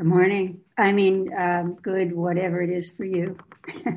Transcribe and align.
Good 0.00 0.06
morning. 0.06 0.62
I 0.78 0.92
mean, 0.92 1.30
um, 1.36 1.74
good, 1.74 2.16
whatever 2.16 2.62
it 2.62 2.70
is 2.70 2.88
for 2.88 3.04
you. 3.04 3.36
you 3.74 3.92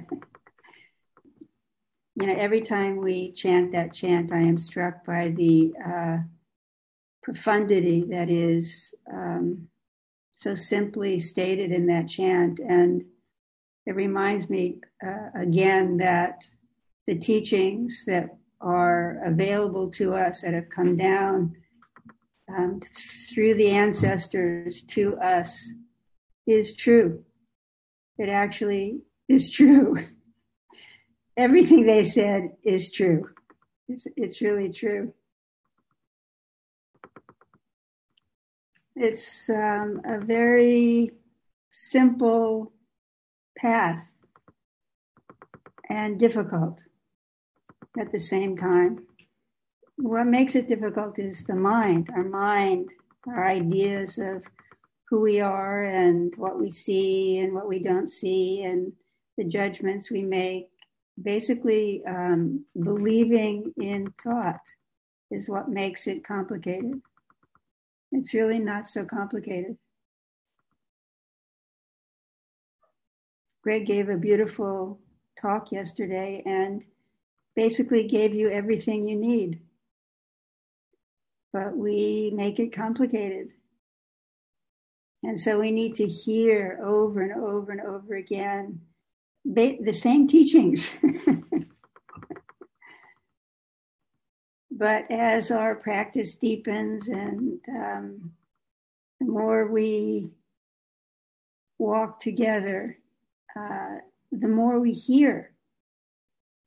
know, 2.17 2.35
every 2.37 2.59
time 2.59 2.97
we 2.97 3.31
chant 3.31 3.71
that 3.71 3.93
chant, 3.93 4.33
I 4.33 4.39
am 4.39 4.57
struck 4.57 5.05
by 5.05 5.29
the 5.29 5.71
uh, 5.81 6.17
profundity 7.23 8.03
that 8.09 8.29
is 8.29 8.93
um, 9.09 9.69
so 10.33 10.55
simply 10.55 11.21
stated 11.21 11.71
in 11.71 11.85
that 11.85 12.09
chant. 12.09 12.59
And 12.59 13.05
it 13.85 13.95
reminds 13.95 14.49
me 14.49 14.81
uh, 15.01 15.29
again 15.39 15.95
that 15.99 16.45
the 17.07 17.15
teachings 17.15 18.03
that 18.07 18.35
are 18.59 19.21
available 19.25 19.89
to 19.91 20.15
us 20.15 20.41
that 20.41 20.53
have 20.53 20.69
come 20.69 20.97
down 20.97 21.55
um, 22.49 22.81
through 23.33 23.53
the 23.53 23.69
ancestors 23.69 24.81
to 24.81 25.15
us 25.19 25.65
is 26.45 26.75
true. 26.75 27.23
It 28.17 28.29
actually 28.29 29.01
is 29.27 29.51
true. 29.51 30.07
Everything 31.37 31.85
they 31.85 32.05
said 32.05 32.49
is 32.63 32.91
true. 32.91 33.29
It's, 33.87 34.05
it's 34.15 34.41
really 34.41 34.71
true. 34.71 35.13
It's 38.95 39.49
um, 39.49 40.01
a 40.05 40.19
very 40.19 41.11
simple 41.71 42.71
path 43.57 44.11
and 45.89 46.19
difficult 46.19 46.83
at 47.99 48.11
the 48.11 48.19
same 48.19 48.55
time. 48.55 49.05
What 49.97 50.25
makes 50.25 50.55
it 50.55 50.67
difficult 50.69 51.17
is 51.17 51.43
the 51.43 51.55
mind, 51.55 52.09
our 52.15 52.23
mind, 52.23 52.89
our 53.27 53.47
ideas 53.47 54.19
of 54.19 54.43
who 55.13 55.21
we 55.21 55.39
are 55.39 55.83
and 55.83 56.35
what 56.37 56.59
we 56.59 56.71
see 56.71 57.37
and 57.37 57.53
what 57.53 57.67
we 57.67 57.77
don't 57.77 58.11
see 58.11 58.63
and 58.63 58.91
the 59.37 59.43
judgments 59.43 60.09
we 60.09 60.23
make. 60.23 60.69
Basically, 61.21 62.01
um, 62.07 62.65
believing 62.81 63.71
in 63.77 64.11
thought 64.23 64.63
is 65.29 65.47
what 65.47 65.69
makes 65.69 66.07
it 66.07 66.23
complicated. 66.23 66.99
It's 68.11 68.33
really 68.33 68.57
not 68.57 68.87
so 68.87 69.05
complicated. 69.05 69.77
Greg 73.61 73.85
gave 73.85 74.09
a 74.09 74.17
beautiful 74.17 74.99
talk 75.39 75.71
yesterday 75.71 76.41
and 76.43 76.81
basically 77.55 78.07
gave 78.07 78.33
you 78.33 78.49
everything 78.49 79.07
you 79.07 79.15
need. 79.15 79.59
But 81.51 81.77
we 81.77 82.31
make 82.33 82.57
it 82.57 82.73
complicated. 82.73 83.49
And 85.23 85.39
so 85.39 85.59
we 85.59 85.71
need 85.71 85.95
to 85.95 86.07
hear 86.07 86.79
over 86.83 87.21
and 87.21 87.31
over 87.31 87.71
and 87.71 87.81
over 87.81 88.15
again 88.15 88.81
the 89.45 89.93
same 89.93 90.27
teachings. 90.27 90.89
but 94.71 95.09
as 95.09 95.49
our 95.49 95.75
practice 95.75 96.35
deepens 96.35 97.07
and 97.07 97.59
um, 97.69 98.31
the 99.19 99.25
more 99.25 99.67
we 99.67 100.29
walk 101.77 102.19
together, 102.19 102.97
uh, 103.57 103.97
the 104.31 104.47
more 104.47 104.79
we 104.79 104.91
hear 104.91 105.51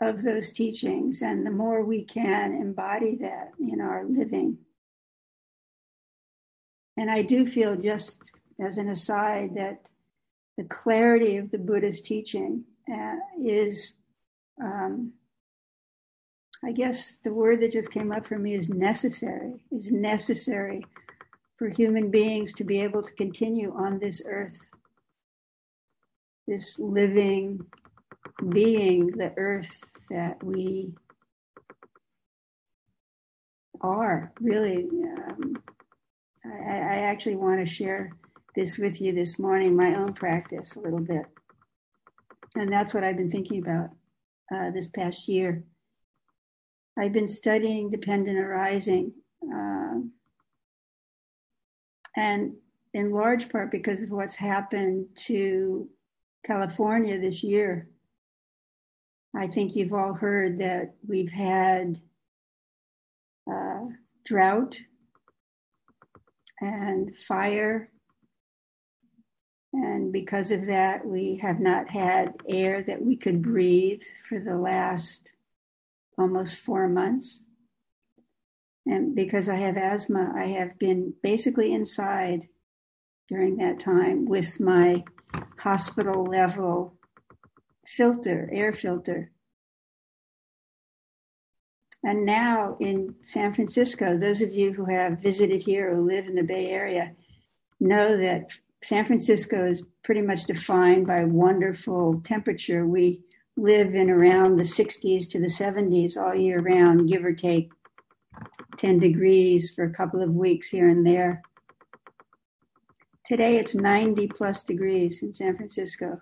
of 0.00 0.22
those 0.22 0.50
teachings 0.50 1.22
and 1.22 1.46
the 1.46 1.50
more 1.50 1.84
we 1.84 2.04
can 2.04 2.54
embody 2.54 3.16
that 3.16 3.52
in 3.60 3.80
our 3.80 4.04
living. 4.04 4.58
And 6.98 7.10
I 7.10 7.22
do 7.22 7.46
feel 7.46 7.76
just 7.76 8.18
as 8.64 8.78
an 8.78 8.88
aside 8.88 9.54
that 9.54 9.90
the 10.56 10.64
clarity 10.64 11.36
of 11.36 11.50
the 11.50 11.58
Buddha's 11.58 12.00
teaching 12.00 12.64
uh, 12.92 13.16
is, 13.44 13.94
um, 14.62 15.12
I 16.64 16.72
guess 16.72 17.18
the 17.24 17.32
word 17.32 17.60
that 17.60 17.72
just 17.72 17.90
came 17.90 18.12
up 18.12 18.26
for 18.26 18.38
me 18.38 18.54
is 18.54 18.68
necessary, 18.68 19.54
is 19.70 19.90
necessary 19.90 20.84
for 21.56 21.68
human 21.68 22.10
beings 22.10 22.52
to 22.54 22.64
be 22.64 22.80
able 22.80 23.02
to 23.02 23.12
continue 23.12 23.74
on 23.74 23.98
this 23.98 24.22
earth, 24.26 24.58
this 26.46 26.78
living 26.78 27.60
being, 28.48 29.08
the 29.08 29.32
earth 29.36 29.84
that 30.10 30.42
we 30.42 30.94
are, 33.80 34.32
really. 34.40 34.86
Um, 35.04 35.56
I, 36.44 36.76
I 36.76 36.96
actually 37.10 37.36
want 37.36 37.66
to 37.66 37.72
share 37.72 38.12
this 38.56 38.78
with 38.78 39.02
you 39.02 39.12
this 39.12 39.38
morning, 39.38 39.76
my 39.76 39.94
own 39.94 40.14
practice 40.14 40.76
a 40.76 40.80
little 40.80 41.00
bit. 41.00 41.26
And 42.56 42.72
that's 42.72 42.94
what 42.94 43.04
I've 43.04 43.18
been 43.18 43.30
thinking 43.30 43.62
about 43.62 43.90
uh, 44.52 44.70
this 44.70 44.88
past 44.88 45.28
year. 45.28 45.62
I've 46.98 47.12
been 47.12 47.28
studying 47.28 47.90
dependent 47.90 48.38
arising, 48.38 49.12
uh, 49.44 50.00
and 52.16 52.54
in 52.94 53.10
large 53.10 53.50
part 53.50 53.70
because 53.70 54.02
of 54.02 54.08
what's 54.08 54.34
happened 54.34 55.04
to 55.26 55.86
California 56.46 57.20
this 57.20 57.42
year. 57.42 57.90
I 59.36 59.48
think 59.48 59.76
you've 59.76 59.92
all 59.92 60.14
heard 60.14 60.58
that 60.60 60.94
we've 61.06 61.30
had 61.30 62.00
uh, 63.52 63.80
drought 64.24 64.78
and 66.62 67.14
fire 67.28 67.90
and 69.76 70.10
because 70.10 70.52
of 70.52 70.66
that, 70.66 71.04
we 71.06 71.38
have 71.42 71.60
not 71.60 71.90
had 71.90 72.32
air 72.48 72.82
that 72.82 73.02
we 73.02 73.14
could 73.14 73.42
breathe 73.42 74.02
for 74.26 74.40
the 74.40 74.56
last 74.56 75.32
almost 76.16 76.56
four 76.56 76.88
months. 76.88 77.40
And 78.86 79.14
because 79.14 79.50
I 79.50 79.56
have 79.56 79.76
asthma, 79.76 80.32
I 80.34 80.46
have 80.46 80.78
been 80.78 81.12
basically 81.22 81.74
inside 81.74 82.48
during 83.28 83.58
that 83.58 83.78
time 83.78 84.24
with 84.24 84.58
my 84.58 85.04
hospital 85.58 86.24
level 86.24 86.94
filter, 87.86 88.48
air 88.50 88.72
filter. 88.72 89.30
And 92.02 92.24
now 92.24 92.78
in 92.80 93.16
San 93.22 93.52
Francisco, 93.52 94.16
those 94.16 94.40
of 94.40 94.52
you 94.52 94.72
who 94.72 94.86
have 94.86 95.18
visited 95.18 95.64
here 95.64 95.92
or 95.92 96.00
live 96.00 96.26
in 96.26 96.36
the 96.36 96.42
Bay 96.42 96.68
Area 96.70 97.12
know 97.78 98.16
that 98.16 98.46
San 98.82 99.06
Francisco 99.06 99.68
is 99.68 99.82
pretty 100.04 100.22
much 100.22 100.44
defined 100.44 101.06
by 101.06 101.24
wonderful 101.24 102.20
temperature. 102.24 102.86
We 102.86 103.22
live 103.56 103.94
in 103.94 104.10
around 104.10 104.56
the 104.56 104.64
60s 104.64 105.28
to 105.30 105.40
the 105.40 105.46
70s 105.46 106.16
all 106.16 106.34
year 106.34 106.60
round, 106.60 107.08
give 107.08 107.24
or 107.24 107.32
take 107.32 107.70
10 108.76 108.98
degrees 108.98 109.72
for 109.74 109.84
a 109.84 109.92
couple 109.92 110.22
of 110.22 110.34
weeks 110.34 110.68
here 110.68 110.88
and 110.88 111.06
there. 111.06 111.42
Today 113.24 113.56
it's 113.56 113.74
90 113.74 114.28
plus 114.28 114.62
degrees 114.62 115.22
in 115.22 115.32
San 115.32 115.56
Francisco. 115.56 116.20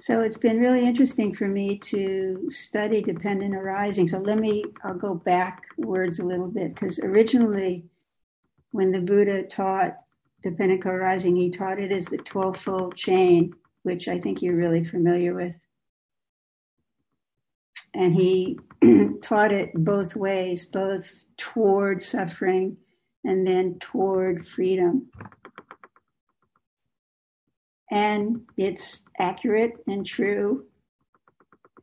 So 0.00 0.20
it's 0.20 0.36
been 0.36 0.60
really 0.60 0.86
interesting 0.86 1.34
for 1.34 1.48
me 1.48 1.78
to 1.78 2.48
study 2.50 3.00
dependent 3.00 3.54
arising. 3.54 4.06
So 4.06 4.18
let 4.18 4.38
me, 4.38 4.62
I'll 4.84 4.94
go 4.94 5.14
backwards 5.14 6.18
a 6.18 6.24
little 6.24 6.48
bit 6.48 6.74
because 6.74 6.98
originally 6.98 7.84
when 8.74 8.90
the 8.90 8.98
Buddha 8.98 9.44
taught 9.44 9.98
the 10.42 10.50
co-arising, 10.82 11.36
he 11.36 11.48
taught 11.48 11.78
it 11.78 11.92
as 11.92 12.06
the 12.06 12.18
12-fold 12.18 12.96
chain, 12.96 13.54
which 13.84 14.08
I 14.08 14.18
think 14.18 14.42
you're 14.42 14.56
really 14.56 14.82
familiar 14.82 15.32
with. 15.32 15.54
And 17.94 18.12
he 18.12 18.58
taught 19.22 19.52
it 19.52 19.70
both 19.74 20.16
ways, 20.16 20.64
both 20.64 21.08
toward 21.36 22.02
suffering 22.02 22.76
and 23.22 23.46
then 23.46 23.78
toward 23.78 24.48
freedom. 24.48 25.06
And 27.92 28.40
it's 28.56 29.04
accurate 29.20 29.74
and 29.86 30.04
true, 30.04 30.66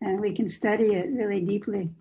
and 0.02 0.20
we 0.20 0.36
can 0.36 0.50
study 0.50 0.88
it 0.88 1.08
really 1.10 1.40
deeply. 1.40 1.92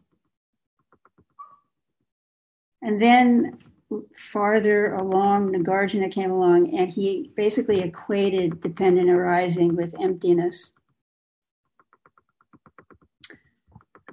And 2.82 3.00
then 3.00 3.58
farther 4.32 4.94
along, 4.94 5.52
Nagarjuna 5.52 6.10
came 6.12 6.30
along 6.30 6.76
and 6.76 6.92
he 6.92 7.32
basically 7.36 7.80
equated 7.80 8.60
dependent 8.60 9.10
arising 9.10 9.76
with 9.76 9.94
emptiness. 10.00 10.72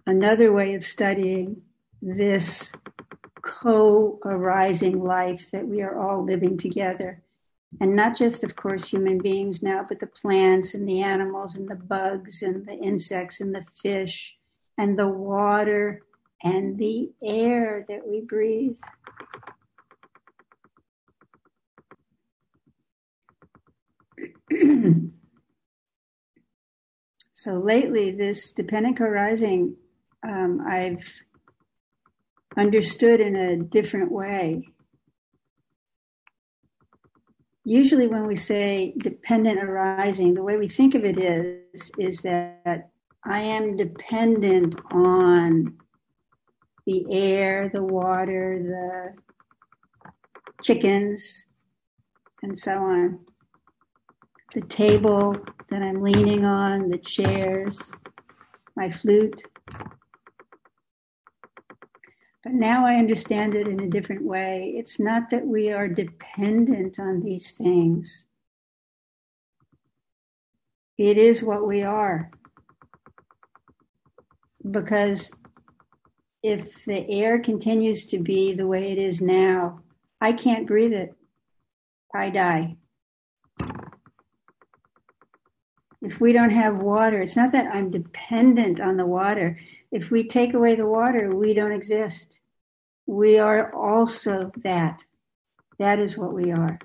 Another 0.05 0.51
way 0.53 0.73
of 0.73 0.83
studying 0.83 1.61
this 2.01 2.71
co 3.41 4.19
arising 4.25 5.03
life 5.03 5.51
that 5.51 5.67
we 5.67 5.81
are 5.81 5.99
all 5.99 6.23
living 6.23 6.57
together. 6.57 7.21
And 7.81 7.95
not 7.95 8.17
just, 8.17 8.43
of 8.43 8.55
course, 8.55 8.89
human 8.89 9.19
beings 9.19 9.61
now, 9.61 9.85
but 9.87 9.99
the 9.99 10.07
plants 10.07 10.73
and 10.73 10.87
the 10.87 11.01
animals 11.01 11.55
and 11.55 11.67
the 11.67 11.75
bugs 11.75 12.41
and 12.41 12.65
the 12.65 12.73
insects 12.73 13.41
and 13.41 13.53
the 13.53 13.65
fish 13.81 14.35
and 14.77 14.97
the 14.97 15.07
water 15.07 16.01
and 16.43 16.77
the 16.77 17.11
air 17.21 17.85
that 17.89 18.07
we 18.07 18.21
breathe 18.21 18.77
So 27.47 27.59
lately, 27.59 28.11
this 28.11 28.51
dependent 28.51 28.97
co-arising, 28.97 29.77
um, 30.21 30.59
I've 30.67 31.09
understood 32.57 33.21
in 33.21 33.37
a 33.37 33.55
different 33.55 34.11
way. 34.11 34.67
Usually, 37.63 38.07
when 38.07 38.27
we 38.27 38.35
say 38.35 38.93
dependent 38.97 39.63
arising, 39.63 40.33
the 40.33 40.43
way 40.43 40.57
we 40.57 40.67
think 40.67 40.93
of 40.93 41.05
it 41.05 41.17
is 41.17 41.89
is 41.97 42.19
that 42.23 42.89
I 43.23 43.39
am 43.39 43.77
dependent 43.77 44.75
on 44.91 45.77
the 46.85 47.05
air, 47.09 47.69
the 47.73 47.81
water, 47.81 48.59
the 48.61 50.11
chickens, 50.61 51.45
and 52.43 52.59
so 52.59 52.73
on. 52.73 53.19
The 54.53 54.61
table 54.61 55.35
that 55.69 55.81
I'm 55.81 56.01
leaning 56.01 56.45
on, 56.45 56.89
the 56.89 56.97
chairs, 56.97 57.79
my 58.75 58.89
flute. 58.89 59.43
But 62.43 62.53
now 62.53 62.85
I 62.85 62.95
understand 62.95 63.55
it 63.55 63.67
in 63.67 63.81
a 63.81 63.89
different 63.89 64.23
way. 64.23 64.73
It's 64.77 64.99
not 64.99 65.29
that 65.31 65.45
we 65.45 65.71
are 65.71 65.87
dependent 65.87 66.97
on 66.97 67.21
these 67.21 67.51
things. 67.51 68.25
It 70.97 71.17
is 71.17 71.43
what 71.43 71.67
we 71.67 71.83
are. 71.83 72.31
Because 74.71 75.29
if 76.41 76.85
the 76.85 77.09
air 77.09 77.39
continues 77.39 78.05
to 78.05 78.19
be 78.19 78.53
the 78.53 78.65
way 78.65 78.91
it 78.91 78.97
is 78.97 79.19
now, 79.19 79.81
I 80.21 80.31
can't 80.31 80.65
breathe 80.65 80.93
it. 80.93 81.13
I 82.15 82.29
die. 82.29 82.77
If 86.01 86.19
we 86.19 86.31
don't 86.31 86.51
have 86.51 86.77
water, 86.77 87.21
it's 87.21 87.35
not 87.35 87.51
that 87.53 87.73
I'm 87.73 87.89
dependent 87.89 88.79
on 88.79 88.97
the 88.97 89.05
water. 89.05 89.59
If 89.91 90.11
we 90.11 90.27
take 90.27 90.53
away 90.53 90.75
the 90.75 90.85
water, 90.85 91.35
we 91.35 91.53
don't 91.53 91.71
exist. 91.71 92.37
We 93.07 93.39
are 93.39 93.73
also 93.73 94.51
that. 94.63 95.03
That 95.79 95.99
is 95.99 96.17
what 96.17 96.33
we 96.33 96.51
are. 96.51 96.79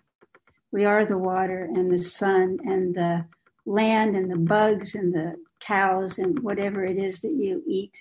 We 0.71 0.85
are 0.87 1.05
the 1.05 1.19
water 1.19 1.69
and 1.75 1.93
the 1.93 1.99
sun 1.99 2.59
and 2.65 2.95
the 2.95 3.27
land 3.67 4.17
and 4.17 4.31
the 4.31 4.37
bugs 4.37 4.95
and 4.95 5.13
the 5.13 5.37
cows 5.61 6.19
and 6.19 6.39
whatever 6.41 6.85
it 6.85 6.97
is 6.97 7.21
that 7.21 7.33
you 7.33 7.63
eat. 7.67 7.97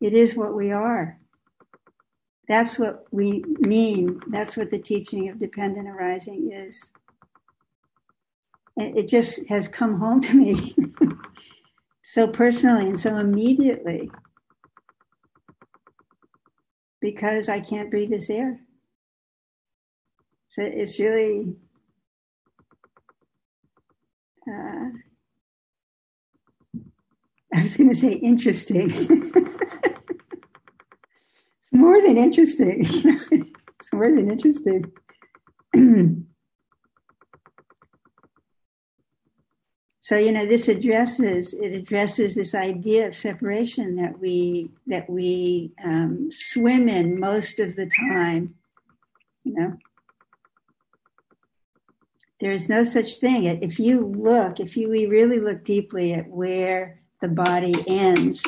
It 0.00 0.12
is 0.12 0.34
what 0.34 0.54
we 0.54 0.72
are. 0.72 1.18
That's 2.48 2.78
what 2.78 3.06
we 3.10 3.44
mean. 3.60 4.20
That's 4.26 4.56
what 4.56 4.70
the 4.70 4.78
teaching 4.78 5.28
of 5.28 5.38
dependent 5.38 5.88
arising 5.88 6.52
is. 6.52 6.90
It 8.76 9.08
just 9.08 9.46
has 9.48 9.68
come 9.68 10.00
home 10.00 10.20
to 10.22 10.34
me 10.34 10.74
so 12.02 12.26
personally 12.26 12.86
and 12.86 12.98
so 12.98 13.16
immediately 13.16 14.10
because 17.00 17.48
I 17.48 17.60
can't 17.60 17.90
breathe 17.90 18.10
this 18.10 18.30
air. 18.30 18.60
So 20.48 20.62
it's 20.62 20.98
really 20.98 21.54
uh, 24.48 24.88
I 27.54 27.62
was 27.62 27.76
going 27.76 27.90
to 27.90 27.96
say 27.96 28.12
interesting. 28.12 28.90
It's 31.58 31.72
more 31.72 32.00
than 32.00 32.16
interesting. 32.16 32.80
it's 33.30 33.92
more 33.92 34.10
than 34.10 34.30
interesting. 34.30 34.92
so 40.04 40.18
you 40.18 40.32
know 40.32 40.44
this 40.44 40.68
addresses 40.68 41.54
it 41.54 41.72
addresses 41.72 42.34
this 42.34 42.54
idea 42.54 43.06
of 43.06 43.14
separation 43.16 43.96
that 43.96 44.18
we 44.18 44.70
that 44.86 45.08
we 45.08 45.72
um, 45.82 46.28
swim 46.30 46.90
in 46.90 47.18
most 47.18 47.58
of 47.58 47.74
the 47.74 47.90
time 48.10 48.54
you 49.44 49.54
know 49.54 49.78
there's 52.38 52.68
no 52.68 52.84
such 52.84 53.16
thing 53.16 53.46
if 53.46 53.80
you 53.80 54.06
look 54.14 54.60
if 54.60 54.76
you 54.76 54.90
we 54.90 55.06
really 55.06 55.40
look 55.40 55.64
deeply 55.64 56.12
at 56.12 56.28
where 56.28 57.00
the 57.22 57.28
body 57.28 57.72
ends 57.88 58.42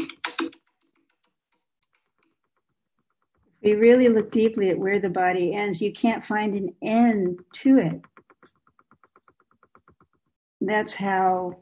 we 3.63 3.73
really 3.73 4.11
look 4.11 4.31
deeply 4.31 4.69
at 4.69 4.79
where 4.79 5.01
the 5.01 5.09
body 5.09 5.53
ends, 5.53 5.81
you 5.81 5.93
can't 5.93 6.25
find 6.25 6.55
an 6.55 6.73
end 6.83 7.41
to 7.53 7.79
it. 7.79 8.01
That's 10.67 10.95
how 10.95 11.59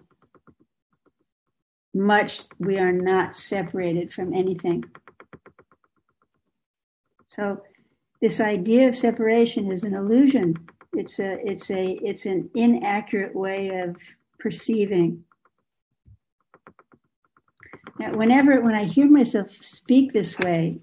much 1.92 2.40
we 2.58 2.78
are 2.78 2.90
not 2.90 3.36
separated 3.36 4.14
from 4.14 4.32
anything. 4.32 4.82
So 7.26 7.60
this 8.22 8.40
idea 8.40 8.88
of 8.88 8.96
separation 8.96 9.70
is 9.70 9.84
an 9.84 9.94
illusion. 9.94 10.56
It's 10.94 11.18
a 11.18 11.36
it's 11.46 11.70
a 11.70 11.98
it's 12.02 12.24
an 12.24 12.48
inaccurate 12.54 13.36
way 13.36 13.68
of 13.80 13.96
perceiving. 14.38 15.24
Now, 17.98 18.16
whenever 18.16 18.62
when 18.62 18.74
I 18.74 18.84
hear 18.84 19.10
myself 19.10 19.50
speak 19.50 20.12
this 20.12 20.38
way, 20.38 20.78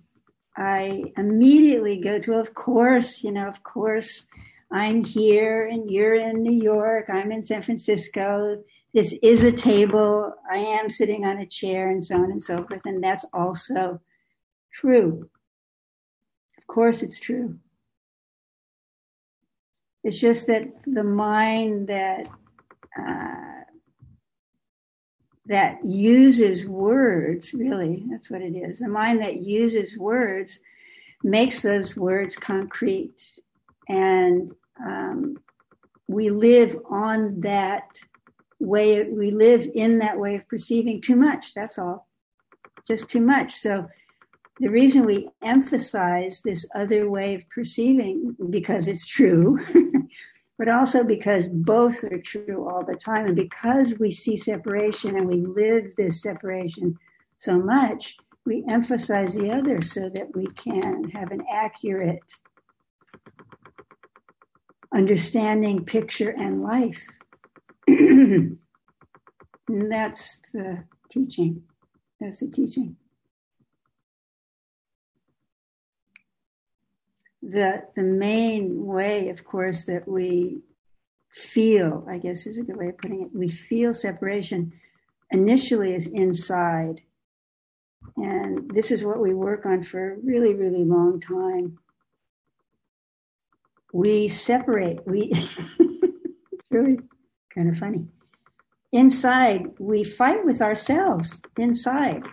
I 0.55 1.05
immediately 1.17 1.99
go 1.99 2.19
to, 2.19 2.35
of 2.35 2.53
course, 2.53 3.23
you 3.23 3.31
know, 3.31 3.47
of 3.47 3.63
course, 3.63 4.27
I'm 4.71 5.03
here 5.03 5.67
and 5.67 5.89
you're 5.89 6.15
in 6.15 6.41
New 6.41 6.63
York, 6.63 7.05
I'm 7.09 7.31
in 7.31 7.43
San 7.43 7.61
Francisco. 7.61 8.63
This 8.93 9.13
is 9.21 9.43
a 9.43 9.51
table. 9.51 10.33
I 10.51 10.57
am 10.57 10.89
sitting 10.89 11.25
on 11.25 11.39
a 11.39 11.45
chair 11.45 11.89
and 11.89 12.03
so 12.03 12.15
on 12.15 12.31
and 12.31 12.43
so 12.43 12.65
forth. 12.65 12.81
And 12.85 13.03
that's 13.03 13.25
also 13.33 14.01
true. 14.73 15.29
Of 16.57 16.67
course, 16.67 17.01
it's 17.01 17.19
true. 17.19 17.57
It's 20.03 20.19
just 20.19 20.47
that 20.47 20.67
the 20.85 21.03
mind 21.03 21.87
that 21.87 22.27
uh, 22.99 23.51
that 25.45 25.85
uses 25.85 26.65
words, 26.65 27.53
really, 27.53 28.05
that's 28.09 28.29
what 28.29 28.41
it 28.41 28.55
is. 28.55 28.79
The 28.79 28.87
mind 28.87 29.21
that 29.21 29.41
uses 29.41 29.97
words 29.97 30.59
makes 31.23 31.61
those 31.61 31.95
words 31.95 32.35
concrete. 32.35 33.31
And 33.87 34.51
um, 34.85 35.37
we 36.07 36.29
live 36.29 36.77
on 36.89 37.41
that 37.41 37.87
way, 38.59 39.03
we 39.03 39.31
live 39.31 39.67
in 39.73 39.99
that 39.99 40.19
way 40.19 40.35
of 40.35 40.47
perceiving 40.47 41.01
too 41.01 41.15
much, 41.15 41.53
that's 41.53 41.77
all. 41.77 42.07
Just 42.87 43.09
too 43.09 43.21
much. 43.21 43.55
So 43.55 43.87
the 44.59 44.69
reason 44.69 45.05
we 45.05 45.29
emphasize 45.41 46.41
this 46.43 46.65
other 46.75 47.09
way 47.09 47.35
of 47.35 47.49
perceiving, 47.49 48.35
because 48.49 48.87
it's 48.87 49.07
true, 49.07 49.59
but 50.57 50.67
also 50.67 51.03
because 51.03 51.47
both 51.47 52.03
are 52.03 52.21
true 52.21 52.69
all 52.69 52.85
the 52.85 52.95
time. 52.95 53.25
And 53.25 53.35
because 53.35 53.97
we 53.99 54.11
see 54.11 54.37
separation 54.37 55.17
and 55.17 55.27
we 55.27 55.41
live 55.41 55.95
this 55.95 56.21
separation 56.21 56.95
so 57.37 57.59
much, 57.59 58.15
we 58.45 58.63
emphasize 58.69 59.33
the 59.33 59.49
other 59.49 59.81
so 59.81 60.09
that 60.13 60.35
we 60.35 60.45
can 60.47 61.09
have 61.09 61.31
an 61.31 61.43
accurate 61.51 62.21
understanding, 64.93 65.85
picture, 65.85 66.29
and 66.29 66.61
life. 66.61 67.05
and 67.87 68.57
that's 69.67 70.41
the 70.53 70.83
teaching. 71.09 71.63
That's 72.19 72.39
the 72.39 72.47
teaching. 72.47 72.97
the 77.41 77.83
the 77.95 78.03
main 78.03 78.85
way, 78.85 79.29
of 79.29 79.43
course, 79.43 79.85
that 79.85 80.07
we 80.07 80.61
feel, 81.31 82.05
I 82.09 82.17
guess 82.17 82.45
is 82.45 82.57
a 82.57 82.63
good 82.63 82.77
way 82.77 82.89
of 82.89 82.97
putting 82.97 83.23
it, 83.23 83.29
we 83.33 83.49
feel 83.49 83.93
separation 83.93 84.73
initially 85.31 85.93
is 85.93 86.07
inside. 86.07 87.01
And 88.17 88.69
this 88.71 88.91
is 88.91 89.05
what 89.05 89.21
we 89.21 89.33
work 89.33 89.65
on 89.65 89.83
for 89.83 90.13
a 90.13 90.17
really, 90.17 90.53
really 90.53 90.83
long 90.83 91.19
time. 91.21 91.79
We 93.93 94.27
separate, 94.27 95.05
we, 95.05 95.29
it's 95.33 96.69
really 96.69 96.99
kind 97.53 97.69
of 97.69 97.77
funny. 97.77 98.05
Inside, 98.91 99.67
we 99.79 100.03
fight 100.03 100.45
with 100.45 100.61
ourselves 100.61 101.39
inside. 101.57 102.23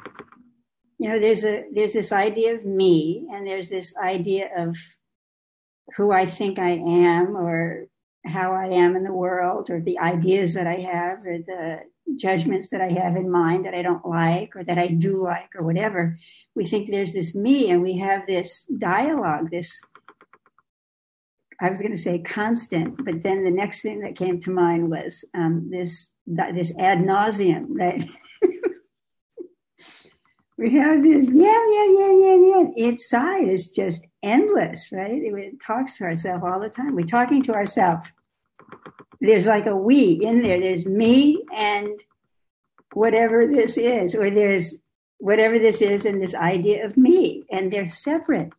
You 0.98 1.10
know, 1.10 1.20
there's 1.20 1.44
a 1.44 1.64
there's 1.72 1.92
this 1.92 2.10
idea 2.10 2.56
of 2.56 2.64
me, 2.64 3.28
and 3.32 3.46
there's 3.46 3.68
this 3.68 3.94
idea 3.96 4.48
of 4.56 4.76
who 5.96 6.10
I 6.10 6.26
think 6.26 6.58
I 6.58 6.70
am 6.70 7.36
or 7.36 7.86
how 8.26 8.52
I 8.52 8.66
am 8.66 8.96
in 8.96 9.04
the 9.04 9.12
world 9.12 9.70
or 9.70 9.80
the 9.80 9.98
ideas 9.98 10.54
that 10.54 10.66
I 10.66 10.76
have 10.76 11.24
or 11.24 11.38
the 11.38 11.80
judgments 12.16 12.70
that 12.70 12.80
I 12.80 12.92
have 12.92 13.16
in 13.16 13.30
mind 13.30 13.64
that 13.64 13.74
I 13.74 13.82
don't 13.82 14.06
like 14.06 14.56
or 14.56 14.64
that 14.64 14.78
I 14.78 14.88
do 14.88 15.22
like 15.22 15.50
or 15.54 15.62
whatever. 15.62 16.18
We 16.54 16.64
think 16.64 16.90
there's 16.90 17.12
this 17.12 17.34
me 17.34 17.70
and 17.70 17.82
we 17.82 17.98
have 17.98 18.26
this 18.26 18.64
dialogue, 18.78 19.50
this, 19.50 19.80
I 21.60 21.70
was 21.70 21.80
going 21.80 21.92
to 21.92 22.00
say 22.00 22.20
constant, 22.20 23.04
but 23.04 23.22
then 23.22 23.42
the 23.42 23.50
next 23.50 23.82
thing 23.82 24.00
that 24.00 24.16
came 24.16 24.38
to 24.40 24.50
mind 24.50 24.90
was 24.90 25.24
um, 25.34 25.68
this 25.70 26.12
this 26.26 26.72
ad 26.78 26.98
nauseum, 26.98 27.66
right? 27.70 28.08
we 30.58 30.74
have 30.74 31.02
this 31.02 31.28
yeah, 31.32 31.60
yeah, 31.70 31.86
yeah, 31.90 32.12
yeah, 32.12 32.36
yeah. 32.36 32.64
Inside 32.76 33.48
is 33.48 33.70
just 33.70 34.02
endless, 34.22 34.92
right? 34.92 35.10
It, 35.10 35.60
talks 35.60 35.96
to 35.98 36.04
ourselves 36.04 36.44
all 36.46 36.60
the 36.60 36.68
time. 36.68 36.94
We're 36.94 37.06
talking 37.06 37.42
to 37.44 37.54
ourselves. 37.54 38.06
There's 39.20 39.46
like 39.46 39.66
a 39.66 39.74
we 39.74 40.12
in 40.12 40.42
there. 40.42 40.60
There's 40.60 40.86
me 40.86 41.42
and 41.52 41.88
whatever 42.92 43.48
this 43.48 43.76
is, 43.76 44.14
or 44.14 44.30
there's 44.30 44.76
whatever 45.18 45.58
this 45.58 45.82
is 45.82 46.04
and 46.04 46.22
this 46.22 46.36
idea 46.36 46.86
of 46.86 46.96
me, 46.96 47.44
and 47.50 47.72
they're 47.72 47.88
separate. 47.88 48.52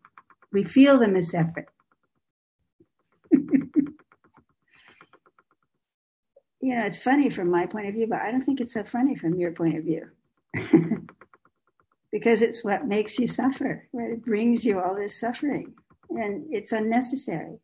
We 0.51 0.65
feel 0.65 0.99
them 0.99 1.15
as 1.15 1.31
separate. 1.31 1.69
you 6.61 6.75
know, 6.75 6.85
it's 6.85 7.01
funny 7.01 7.29
from 7.29 7.49
my 7.49 7.65
point 7.65 7.87
of 7.87 7.93
view, 7.93 8.07
but 8.07 8.21
I 8.21 8.31
don't 8.31 8.43
think 8.43 8.59
it's 8.59 8.73
so 8.73 8.83
funny 8.83 9.15
from 9.15 9.35
your 9.35 9.51
point 9.51 9.77
of 9.77 9.83
view. 9.83 10.09
because 12.11 12.41
it's 12.41 12.63
what 12.63 12.87
makes 12.87 13.19
you 13.19 13.27
suffer, 13.27 13.87
right? 13.93 14.11
It 14.11 14.25
brings 14.25 14.65
you 14.65 14.79
all 14.79 14.95
this 14.95 15.19
suffering 15.19 15.73
and 16.09 16.45
it's 16.51 16.71
unnecessary. 16.71 17.59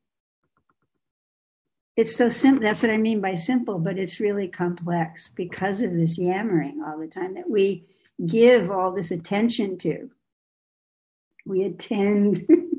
It's 1.96 2.16
so 2.16 2.30
simple. 2.30 2.64
That's 2.64 2.84
what 2.84 2.92
I 2.92 2.98
mean 2.98 3.22
by 3.22 3.36
simple, 3.36 3.80
but 3.80 3.98
it's 3.98 4.20
really 4.20 4.48
complex 4.48 5.32
because 5.34 5.82
of 5.82 5.94
this 5.94 6.18
yammering 6.18 6.84
all 6.86 7.00
the 7.00 7.08
time 7.08 7.36
that 7.36 7.50
we 7.50 7.86
give 8.26 8.70
all 8.70 8.92
this 8.92 9.12
attention 9.12 9.78
to. 9.80 10.12
We 11.46 11.64
attend. 11.64 12.48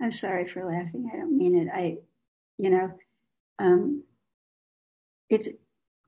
I'm 0.00 0.12
sorry 0.12 0.46
for 0.46 0.64
laughing. 0.64 1.10
I 1.12 1.16
don't 1.16 1.36
mean 1.36 1.56
it. 1.58 1.68
I, 1.72 1.98
you 2.56 2.70
know, 2.70 2.92
um, 3.58 4.04
it's 5.28 5.48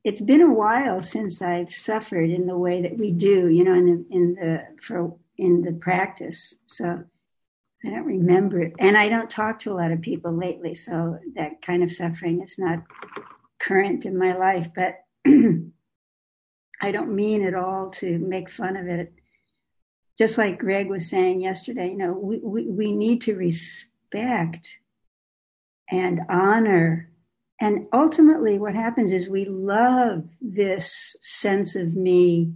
it's 0.02 0.20
been 0.20 0.40
a 0.40 0.52
while 0.52 1.02
since 1.02 1.42
I've 1.42 1.73
suffered 1.73 2.30
in 2.30 2.47
the 2.47 2.56
way 2.56 2.82
that 2.82 2.97
we 2.97 3.11
do, 3.11 3.49
you 3.49 3.64
know, 3.64 3.75
in 3.75 3.87
the 3.87 4.06
in 4.11 4.35
the 4.35 4.62
for 4.82 5.16
in 5.37 5.62
the 5.62 5.73
practice. 5.73 6.54
So 6.66 7.04
I 7.85 7.90
don't 7.90 8.04
remember 8.04 8.61
it, 8.61 8.75
and 8.78 8.97
I 8.97 9.09
don't 9.09 9.30
talk 9.30 9.59
to 9.61 9.73
a 9.73 9.75
lot 9.75 9.92
of 9.92 10.00
people 10.00 10.32
lately, 10.32 10.75
so 10.75 11.18
that 11.35 11.62
kind 11.62 11.82
of 11.82 11.92
suffering 11.92 12.42
is 12.42 12.56
not 12.59 12.85
current 13.59 14.04
in 14.04 14.16
my 14.16 14.37
life. 14.37 14.68
But 14.75 15.00
I 15.26 16.92
don't 16.92 17.14
mean 17.14 17.44
at 17.44 17.54
all 17.54 17.90
to 17.90 18.18
make 18.18 18.50
fun 18.50 18.76
of 18.76 18.87
it. 18.87 19.12
Just 20.20 20.38
like 20.38 20.58
Greg 20.58 20.88
was 20.88 21.10
saying 21.10 21.40
yesterday, 21.40 21.88
you 21.88 21.96
know, 21.96 22.12
we, 22.12 22.38
we, 22.38 22.66
we 22.66 22.92
need 22.92 23.22
to 23.22 23.34
respect 23.34 24.78
and 25.90 26.20
honor 26.28 27.10
and 27.60 27.88
ultimately, 27.92 28.58
what 28.58 28.74
happens 28.74 29.12
is 29.12 29.28
we 29.28 29.44
love 29.44 30.24
this 30.40 31.14
sense 31.20 31.76
of 31.76 31.94
me. 31.94 32.54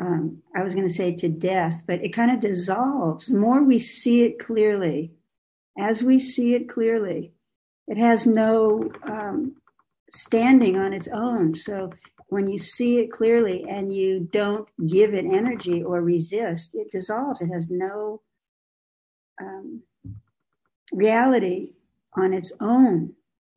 Um, 0.00 0.42
I 0.56 0.62
was 0.62 0.74
going 0.74 0.88
to 0.88 0.94
say 0.94 1.14
to 1.16 1.28
death, 1.28 1.82
but 1.86 2.02
it 2.02 2.14
kind 2.14 2.30
of 2.30 2.40
dissolves. 2.40 3.26
The 3.26 3.36
more 3.36 3.62
we 3.62 3.78
see 3.78 4.22
it 4.22 4.38
clearly, 4.38 5.12
as 5.78 6.02
we 6.02 6.18
see 6.18 6.54
it 6.54 6.70
clearly, 6.70 7.32
it 7.86 7.98
has 7.98 8.24
no 8.24 8.90
um, 9.02 9.56
standing 10.08 10.76
on 10.76 10.94
its 10.94 11.08
own. 11.08 11.54
So 11.54 11.90
when 12.28 12.48
you 12.48 12.58
see 12.58 12.98
it 12.98 13.10
clearly 13.10 13.64
and 13.68 13.92
you 13.92 14.28
don't 14.32 14.68
give 14.86 15.14
it 15.14 15.24
energy 15.24 15.82
or 15.82 16.02
resist, 16.02 16.70
it 16.74 16.92
dissolves. 16.92 17.40
It 17.40 17.48
has 17.48 17.68
no 17.70 18.20
um, 19.40 19.82
reality 20.92 21.72
on 22.14 22.34
its 22.34 22.52
own. 22.60 23.14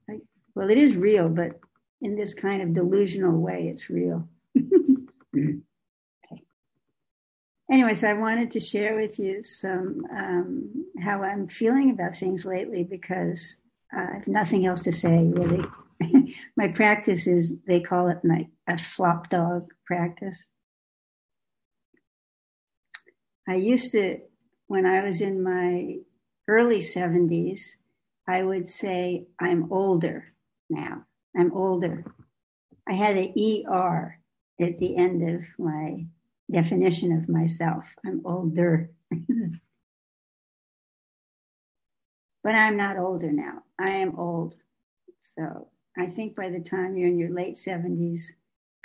Like, 0.08 0.22
well, 0.56 0.70
it 0.70 0.78
is 0.78 0.96
real, 0.96 1.28
but 1.28 1.60
in 2.02 2.16
this 2.16 2.34
kind 2.34 2.62
of 2.62 2.74
delusional 2.74 3.38
way, 3.38 3.68
it's 3.68 3.90
real. 3.90 4.28
okay. 5.36 6.44
Anyway, 7.70 7.94
so 7.94 8.08
I 8.08 8.14
wanted 8.14 8.52
to 8.52 8.60
share 8.60 8.96
with 8.96 9.20
you 9.20 9.44
some 9.44 10.06
um, 10.12 10.86
how 11.02 11.24
I'm 11.24 11.48
feeling 11.48 11.90
about 11.90 12.16
things 12.16 12.46
lately 12.46 12.84
because 12.84 13.58
I 13.92 14.16
have 14.16 14.28
nothing 14.28 14.66
else 14.66 14.82
to 14.84 14.92
say 14.92 15.18
really. 15.18 15.66
my 16.58 16.68
practice 16.70 17.28
is 17.28 17.56
they 17.68 17.80
call 17.80 18.10
it 18.10 18.24
my 18.24 18.48
a 18.68 18.78
flop 18.78 19.30
dog 19.30 19.72
practice. 19.86 20.46
I 23.48 23.56
used 23.56 23.92
to 23.94 24.20
when 24.68 24.86
I 24.86 25.04
was 25.04 25.22
in 25.22 25.44
my 25.44 25.98
early 26.48 26.80
70s 26.80 27.62
I 28.28 28.44
would 28.44 28.68
say 28.68 29.26
I'm 29.40 29.72
older 29.72 30.34
now. 30.70 31.06
I'm 31.38 31.52
older. 31.54 32.06
I 32.88 32.94
had 32.94 33.18
an 33.18 33.34
ER 33.38 34.20
at 34.60 34.80
the 34.80 34.96
end 34.98 35.28
of 35.28 35.42
my 35.58 36.06
definition 36.50 37.12
of 37.18 37.28
myself. 37.28 37.86
I'm 38.06 38.22
older. 38.26 38.92
but 42.44 42.56
I'm 42.56 42.78
not 42.78 42.98
older 42.98 43.32
now. 43.32 43.64
I 43.80 43.90
am 43.90 44.18
old. 44.18 44.56
So 45.22 45.70
I 45.98 46.08
think 46.08 46.36
by 46.36 46.50
the 46.50 46.60
time 46.60 46.96
you're 46.96 47.10
in 47.10 47.20
your 47.20 47.34
late 47.34 47.56
70s, 47.56 48.22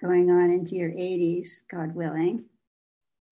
going 0.00 0.30
on 0.30 0.50
into 0.50 0.74
your 0.74 0.90
80s, 0.90 1.60
God 1.70 1.94
willing, 1.94 2.44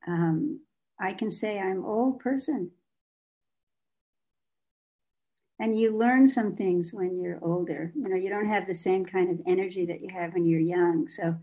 um, 0.06 0.60
I 1.00 1.12
can 1.12 1.30
say 1.30 1.58
I'm 1.58 1.84
old 1.84 2.20
person. 2.20 2.70
And 5.58 5.78
you 5.78 5.96
learn 5.96 6.28
some 6.28 6.56
things 6.56 6.92
when 6.92 7.20
you're 7.20 7.38
older. 7.42 7.92
You 7.94 8.08
know 8.08 8.16
you 8.16 8.28
don't 8.28 8.48
have 8.48 8.66
the 8.66 8.74
same 8.74 9.04
kind 9.04 9.30
of 9.30 9.40
energy 9.46 9.86
that 9.86 10.00
you 10.00 10.08
have 10.12 10.34
when 10.34 10.46
you're 10.46 10.60
young. 10.60 11.08
So 11.08 11.36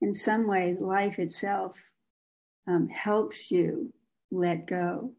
in 0.00 0.12
some 0.12 0.48
ways 0.48 0.78
life 0.80 1.18
itself 1.18 1.76
um, 2.66 2.88
helps 2.88 3.50
you 3.50 3.92
let 4.30 4.66
go 4.66 5.12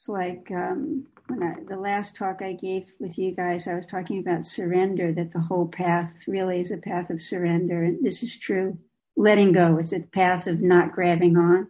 it's 0.00 0.08
like 0.08 0.50
um, 0.50 1.06
when 1.28 1.42
I, 1.42 1.56
the 1.68 1.76
last 1.76 2.16
talk 2.16 2.40
i 2.42 2.54
gave 2.54 2.86
with 2.98 3.18
you 3.18 3.32
guys 3.32 3.68
i 3.68 3.74
was 3.74 3.86
talking 3.86 4.18
about 4.18 4.46
surrender 4.46 5.12
that 5.12 5.30
the 5.30 5.40
whole 5.40 5.68
path 5.68 6.14
really 6.26 6.60
is 6.60 6.70
a 6.70 6.78
path 6.78 7.10
of 7.10 7.20
surrender 7.20 7.82
and 7.82 8.04
this 8.04 8.22
is 8.22 8.36
true 8.36 8.78
letting 9.16 9.52
go 9.52 9.76
it's 9.76 9.92
a 9.92 10.00
path 10.00 10.46
of 10.46 10.62
not 10.62 10.92
grabbing 10.92 11.36
on 11.36 11.68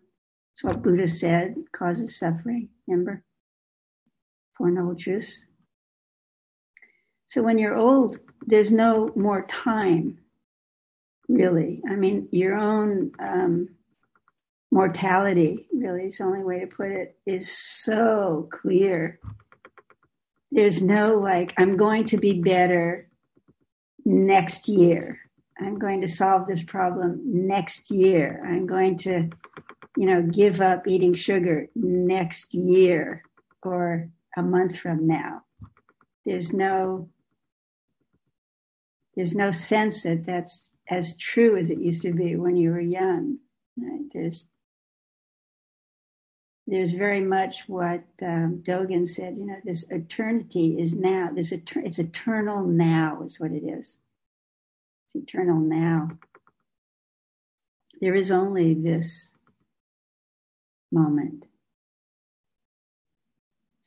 it's 0.54 0.62
what 0.62 0.82
buddha 0.82 1.08
said 1.08 1.56
causes 1.72 2.16
suffering 2.16 2.68
remember 2.86 3.24
Four 4.60 4.70
Noble 4.72 4.94
Truths. 4.94 5.46
So 7.28 7.42
when 7.42 7.56
you're 7.56 7.78
old, 7.78 8.18
there's 8.46 8.70
no 8.70 9.10
more 9.16 9.46
time, 9.46 10.18
really. 11.30 11.80
I 11.88 11.96
mean, 11.96 12.28
your 12.30 12.56
own 12.56 13.12
um, 13.18 13.70
mortality, 14.70 15.66
really, 15.72 16.06
is 16.06 16.18
the 16.18 16.24
only 16.24 16.44
way 16.44 16.60
to 16.60 16.66
put 16.66 16.90
it, 16.90 17.16
is 17.26 17.56
so 17.56 18.48
clear. 18.50 19.18
There's 20.52 20.80
no 20.82 21.18
like, 21.18 21.54
I'm 21.58 21.76
going 21.76 22.04
to 22.06 22.16
be 22.16 22.40
better 22.40 23.08
next 24.04 24.68
year. 24.68 25.18
I'm 25.60 25.78
going 25.78 26.00
to 26.00 26.08
solve 26.08 26.46
this 26.46 26.62
problem 26.62 27.20
next 27.24 27.90
year. 27.90 28.42
I'm 28.46 28.66
going 28.66 28.96
to, 28.98 29.28
you 29.96 30.06
know, 30.06 30.22
give 30.22 30.60
up 30.60 30.86
eating 30.86 31.14
sugar 31.14 31.68
next 31.74 32.54
year 32.54 33.22
or 33.62 34.08
a 34.36 34.42
month 34.42 34.78
from 34.78 35.06
now. 35.06 35.42
There's 36.24 36.52
no 36.52 37.08
there's 39.16 39.34
no 39.34 39.50
sense 39.50 40.04
that 40.04 40.24
that's 40.24 40.68
as 40.88 41.16
true 41.16 41.58
as 41.58 41.68
it 41.68 41.80
used 41.80 42.02
to 42.02 42.12
be 42.12 42.36
when 42.36 42.56
you 42.56 42.70
were 42.70 42.80
young. 42.80 43.38
Right? 43.76 44.06
There's 44.12 44.46
there's 46.70 46.92
very 46.92 47.20
much 47.20 47.64
what 47.66 48.04
um, 48.22 48.62
Dogen 48.66 49.08
said. 49.08 49.36
You 49.38 49.46
know, 49.46 49.56
this 49.64 49.84
eternity 49.90 50.76
is 50.80 50.94
now. 50.94 51.30
This 51.34 51.52
etern- 51.52 51.86
it's 51.86 51.98
eternal 51.98 52.64
now 52.64 53.22
is 53.26 53.40
what 53.40 53.52
it 53.52 53.64
is. 53.64 53.98
It's 55.14 55.24
eternal 55.28 55.60
now. 55.60 56.10
There 58.00 58.14
is 58.14 58.30
only 58.30 58.74
this 58.74 59.30
moment 60.92 61.44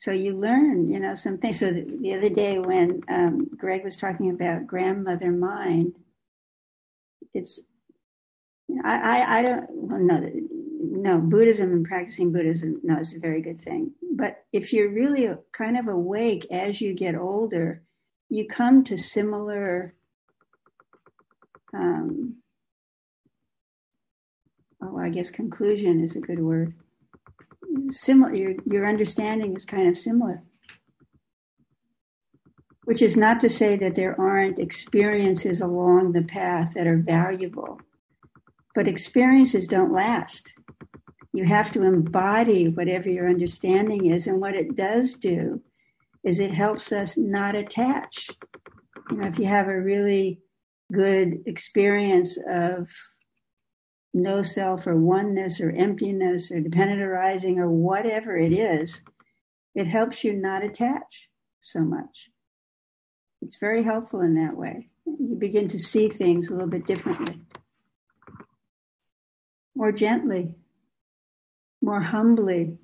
so 0.04 0.12
you 0.12 0.38
learn, 0.38 0.92
you 0.92 1.00
know, 1.00 1.16
some 1.16 1.38
things. 1.38 1.62
So 1.62 1.72
the 1.72 2.14
other 2.14 2.28
day 2.28 2.60
when 2.60 3.04
um, 3.08 3.48
Greg 3.58 3.86
was 3.86 3.96
talking 3.96 4.32
about 4.32 4.68
grandmother 4.68 5.32
mind, 5.32 5.94
it's, 7.34 7.62
I, 8.84 8.98
I, 9.22 9.40
I 9.40 9.42
don't, 9.44 9.66
well, 9.72 10.00
no, 10.02 10.30
no, 11.04 11.20
Buddhism 11.20 11.72
and 11.74 11.86
practicing 11.86 12.32
Buddhism, 12.32 12.80
no, 12.84 12.98
it's 13.00 13.14
a 13.16 13.20
very 13.20 13.42
good 13.42 13.62
thing. 13.62 13.92
But 14.16 14.46
if 14.54 14.72
you're 14.74 14.90
really 14.92 15.30
kind 15.52 15.78
of 15.78 15.88
awake 15.88 16.48
as 16.52 16.82
you 16.82 16.94
get 16.96 17.16
older, 17.16 17.84
you 18.30 18.48
come 18.48 18.84
to 18.86 18.98
similar, 18.98 19.94
um, 21.74 22.38
oh, 24.82 24.98
I 24.98 25.10
guess 25.10 25.30
conclusion 25.32 26.04
is 26.04 26.16
a 26.16 26.22
good 26.22 26.40
word 26.40 26.74
similar. 27.90 28.36
Your 28.36 28.54
your 28.66 28.88
understanding 28.88 29.56
is 29.56 29.66
kind 29.66 29.90
of 29.90 29.98
similar. 29.98 30.44
which 32.86 33.02
is 33.02 33.16
not 33.16 33.40
to 33.42 33.50
say 33.50 33.78
that 33.78 33.96
there 33.96 34.20
aren't 34.20 34.60
experiences 34.60 35.62
along 35.62 36.12
the 36.12 36.24
path 36.24 36.74
that 36.76 36.88
are 36.88 36.98
valuable, 36.98 37.80
but 38.76 38.88
experiences 38.88 39.68
don't 39.68 39.94
last. 39.94 40.54
You 41.34 41.46
have 41.46 41.72
to 41.72 41.84
embody 41.84 42.68
whatever 42.68 43.10
your 43.10 43.28
understanding 43.28 44.12
is, 44.12 44.28
and 44.28 44.40
what 44.40 44.54
it 44.56 44.76
does 44.76 45.16
do 45.16 45.62
is 46.24 46.40
it 46.40 46.54
helps 46.54 46.92
us 46.92 47.18
not 47.18 47.56
attach. 47.56 48.30
You 49.10 49.18
know, 49.18 49.28
if 49.28 49.40
you 49.40 49.48
have 49.48 49.68
a 49.68 49.82
really 49.82 50.40
good 50.92 51.44
experience 51.48 52.38
of 52.48 52.88
no 54.14 54.44
self 54.44 54.86
or 54.86 54.96
oneness 54.96 55.60
or 55.60 55.72
emptiness 55.72 56.52
or 56.52 56.60
dependent 56.60 57.02
arising 57.02 57.58
or 57.58 57.70
whatever 57.70 58.38
it 58.38 58.54
is, 58.54 59.02
it 59.74 59.88
helps 59.88 60.24
you 60.24 60.34
not 60.34 60.64
attach 60.64 61.30
so 61.62 61.80
much. 61.80 62.30
It's 63.42 63.58
very 63.58 63.84
helpful 63.84 64.22
in 64.22 64.36
that 64.36 64.56
way. 64.56 64.90
You 65.06 65.36
begin 65.38 65.68
to 65.70 65.80
see 65.80 66.10
things 66.10 66.50
a 66.50 66.54
little 66.54 66.70
bit 66.70 66.86
differently, 66.86 67.42
more 69.76 69.92
gently, 69.92 70.54
more 71.84 72.02
humbly. 72.02 72.78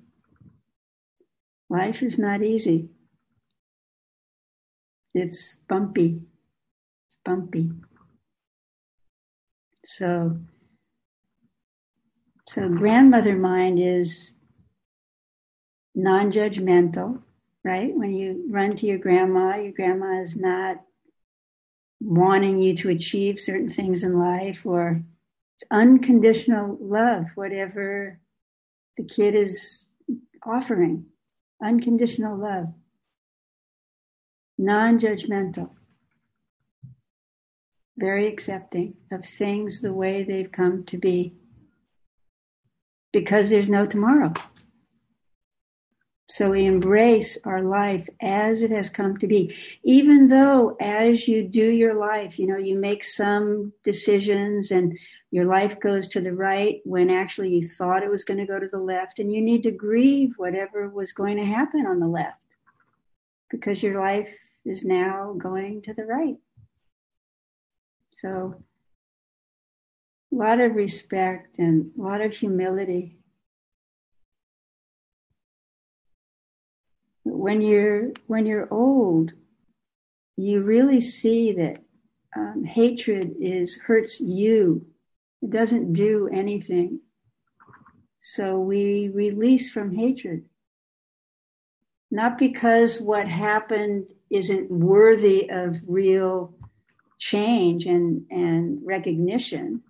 Life 1.70 2.02
is 2.02 2.18
not 2.18 2.42
easy. 2.42 2.90
It's 5.14 5.56
bumpy. 5.66 6.20
It's 7.06 7.16
bumpy. 7.24 7.72
So, 9.86 10.36
so 12.46 12.68
grandmother 12.68 13.34
mind 13.34 13.80
is 13.80 14.34
non-judgmental, 15.94 17.22
right? 17.64 17.96
When 17.96 18.12
you 18.12 18.44
run 18.50 18.72
to 18.76 18.86
your 18.86 18.98
grandma, 18.98 19.56
your 19.56 19.72
grandma 19.72 20.20
is 20.20 20.36
not 20.36 20.82
wanting 22.00 22.60
you 22.60 22.76
to 22.76 22.90
achieve 22.90 23.40
certain 23.40 23.70
things 23.70 24.04
in 24.04 24.18
life 24.18 24.60
or 24.64 25.02
unconditional 25.70 26.76
love, 26.80 27.26
whatever 27.34 28.19
the 29.00 29.14
kid 29.14 29.34
is 29.34 29.84
offering. 30.44 31.06
Unconditional 31.62 32.38
love. 32.38 32.66
Non 34.58 34.98
judgmental 34.98 35.70
very 38.00 38.26
accepting 38.26 38.94
of 39.12 39.22
things 39.26 39.82
the 39.82 39.92
way 39.92 40.22
they've 40.22 40.50
come 40.50 40.82
to 40.84 40.96
be 40.96 41.34
because 43.12 43.50
there's 43.50 43.68
no 43.68 43.84
tomorrow. 43.84 44.32
So 46.30 46.50
we 46.50 46.64
embrace 46.64 47.36
our 47.44 47.60
life 47.60 48.08
as 48.22 48.62
it 48.62 48.70
has 48.70 48.88
come 48.88 49.16
to 49.16 49.26
be. 49.26 49.52
Even 49.82 50.28
though 50.28 50.76
as 50.80 51.26
you 51.26 51.42
do 51.42 51.64
your 51.64 51.94
life, 51.94 52.38
you 52.38 52.46
know, 52.46 52.56
you 52.56 52.76
make 52.76 53.02
some 53.02 53.72
decisions 53.82 54.70
and 54.70 54.96
your 55.32 55.46
life 55.46 55.80
goes 55.80 56.06
to 56.06 56.20
the 56.20 56.32
right 56.32 56.82
when 56.84 57.10
actually 57.10 57.48
you 57.52 57.68
thought 57.68 58.04
it 58.04 58.10
was 58.12 58.22
going 58.22 58.38
to 58.38 58.46
go 58.46 58.60
to 58.60 58.68
the 58.68 58.78
left 58.78 59.18
and 59.18 59.32
you 59.32 59.42
need 59.42 59.64
to 59.64 59.72
grieve 59.72 60.34
whatever 60.36 60.88
was 60.88 61.10
going 61.10 61.36
to 61.36 61.44
happen 61.44 61.84
on 61.84 61.98
the 61.98 62.06
left 62.06 62.38
because 63.50 63.82
your 63.82 64.00
life 64.00 64.30
is 64.64 64.84
now 64.84 65.34
going 65.36 65.82
to 65.82 65.94
the 65.94 66.04
right. 66.04 66.36
So, 68.12 68.62
a 70.32 70.36
lot 70.36 70.60
of 70.60 70.76
respect 70.76 71.58
and 71.58 71.90
a 71.98 72.00
lot 72.00 72.20
of 72.20 72.32
humility. 72.32 73.19
When 77.40 77.62
you're 77.62 78.10
when 78.26 78.44
you're 78.44 78.68
old, 78.70 79.32
you 80.36 80.60
really 80.60 81.00
see 81.00 81.52
that 81.54 81.82
um, 82.36 82.64
hatred 82.64 83.34
is 83.40 83.76
hurts 83.76 84.20
you. 84.20 84.84
It 85.40 85.48
doesn't 85.48 85.94
do 85.94 86.28
anything. 86.30 87.00
So 88.20 88.58
we 88.58 89.08
release 89.08 89.70
from 89.70 89.96
hatred. 89.96 90.44
Not 92.10 92.36
because 92.36 93.00
what 93.00 93.26
happened 93.26 94.08
isn't 94.28 94.70
worthy 94.70 95.48
of 95.48 95.78
real 95.86 96.52
change 97.18 97.86
and, 97.86 98.26
and 98.30 98.80
recognition, 98.84 99.80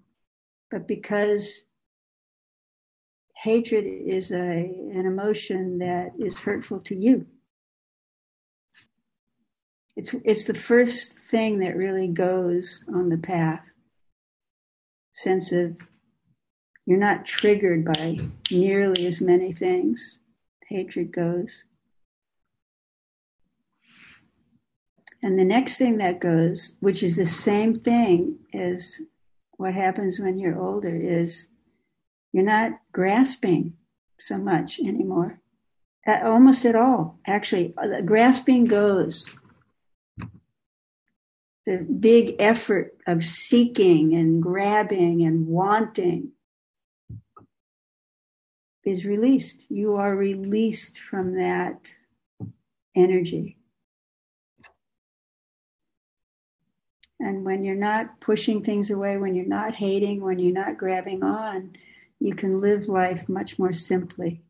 but 0.71 0.87
because 0.87 1.65
hatred 3.35 3.87
is 3.87 4.31
a, 4.31 4.37
an 4.37 5.05
emotion 5.05 5.79
that 5.79 6.13
is 6.17 6.39
hurtful 6.39 6.79
to 6.83 6.95
you. 6.95 7.27
It's, 9.97 10.15
it's 10.25 10.45
the 10.45 10.55
first 10.55 11.13
thing 11.15 11.59
that 11.61 11.77
really 11.77 12.09
goes 12.09 12.85
on 12.89 13.09
the 13.09 13.19
path. 13.19 13.67
Sense 15.15 15.53
of 15.53 15.77
you're 16.87 16.99
not 16.99 17.27
triggered 17.27 17.85
by 17.85 18.19
nearly 18.51 19.07
as 19.07 19.21
many 19.21 19.53
things. 19.53 20.19
Hatred 20.69 21.13
goes. 21.13 21.65
And 25.23 25.39
the 25.39 25.45
next 25.45 25.77
thing 25.77 25.99
that 25.99 26.21
goes, 26.21 26.77
which 26.81 27.03
is 27.03 27.17
the 27.17 27.27
same 27.27 27.75
thing 27.75 28.39
as 28.55 29.01
what 29.59 29.75
happens 29.75 30.19
when 30.19 30.39
you're 30.39 30.59
older, 30.59 30.97
is 30.97 31.49
you're 32.33 32.45
not 32.45 32.73
grasping 32.93 33.75
so 34.19 34.39
much 34.39 34.81
anymore. 34.81 35.41
Almost 36.07 36.65
at 36.65 36.75
all. 36.75 37.19
Actually, 37.27 37.75
uh, 37.77 38.01
grasping 38.01 38.65
goes. 38.65 39.27
The 41.71 41.77
big 41.77 42.35
effort 42.41 42.97
of 43.07 43.23
seeking 43.23 44.13
and 44.13 44.43
grabbing 44.43 45.23
and 45.23 45.47
wanting 45.47 46.33
is 48.83 49.05
released. 49.05 49.67
You 49.69 49.95
are 49.95 50.17
released 50.17 50.99
from 50.99 51.37
that 51.37 51.95
energy. 52.97 53.59
And 57.21 57.45
when 57.45 57.63
you're 57.65 57.77
not 57.77 58.21
pushing 58.21 58.65
things 58.65 58.91
away, 58.91 59.17
when 59.17 59.37
you're 59.37 59.47
not 59.47 59.77
hating, 59.77 60.23
when 60.23 60.41
you're 60.41 60.53
not 60.53 60.77
grabbing 60.77 61.23
on, 61.23 61.77
you 62.19 62.35
can 62.35 62.61
live 62.61 62.89
life 62.89 63.29
much 63.29 63.61
more 63.61 63.73
simply. 63.73 64.43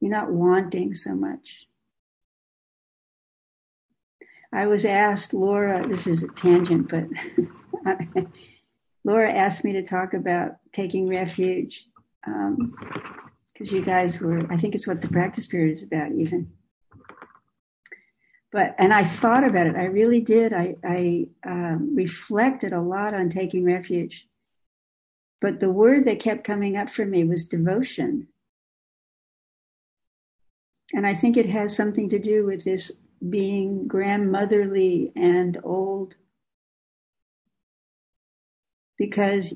You're 0.00 0.10
not 0.10 0.32
wanting 0.32 0.96
so 0.96 1.14
much. 1.14 1.68
I 4.54 4.66
was 4.66 4.84
asked, 4.84 5.34
Laura, 5.34 5.86
this 5.86 6.06
is 6.06 6.22
a 6.22 6.28
tangent, 6.28 6.88
but 6.88 8.24
Laura 9.04 9.30
asked 9.30 9.64
me 9.64 9.72
to 9.72 9.82
talk 9.82 10.14
about 10.14 10.52
taking 10.72 11.08
refuge 11.08 11.86
because 12.24 13.70
um, 13.70 13.76
you 13.76 13.82
guys 13.82 14.20
were, 14.20 14.50
I 14.50 14.56
think 14.56 14.74
it's 14.74 14.86
what 14.86 15.02
the 15.02 15.08
practice 15.08 15.46
period 15.46 15.72
is 15.72 15.82
about, 15.82 16.12
even 16.12 16.50
but 18.54 18.76
and 18.78 18.94
I 18.94 19.02
thought 19.02 19.42
about 19.42 19.66
it. 19.66 19.74
I 19.74 19.86
really 19.86 20.20
did. 20.20 20.52
I, 20.52 20.76
I 20.84 21.26
um, 21.44 21.96
reflected 21.96 22.72
a 22.72 22.80
lot 22.80 23.12
on 23.12 23.28
taking 23.28 23.64
refuge. 23.64 24.28
But 25.40 25.58
the 25.58 25.70
word 25.70 26.04
that 26.04 26.20
kept 26.20 26.44
coming 26.44 26.76
up 26.76 26.88
for 26.88 27.04
me 27.04 27.24
was 27.24 27.48
devotion. 27.48 28.28
And 30.92 31.04
I 31.04 31.14
think 31.14 31.36
it 31.36 31.46
has 31.46 31.74
something 31.74 32.08
to 32.10 32.20
do 32.20 32.46
with 32.46 32.62
this 32.62 32.92
being 33.28 33.86
grandmotherly 33.86 35.12
and 35.16 35.58
old. 35.62 36.14
Because 38.96 39.54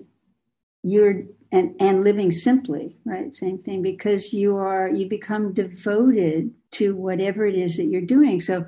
you're 0.82 1.22
and 1.50 1.74
and 1.80 2.04
living 2.04 2.32
simply 2.32 2.96
right? 3.04 3.34
Same 3.34 3.58
thing 3.58 3.82
because 3.82 4.32
you 4.32 4.56
are 4.56 4.88
you 4.88 5.08
become 5.08 5.54
devoted 5.54 6.52
to 6.72 6.94
whatever 6.94 7.46
it 7.46 7.54
is 7.54 7.76
that 7.76 7.86
you're 7.86 8.00
doing. 8.02 8.40
So 8.40 8.66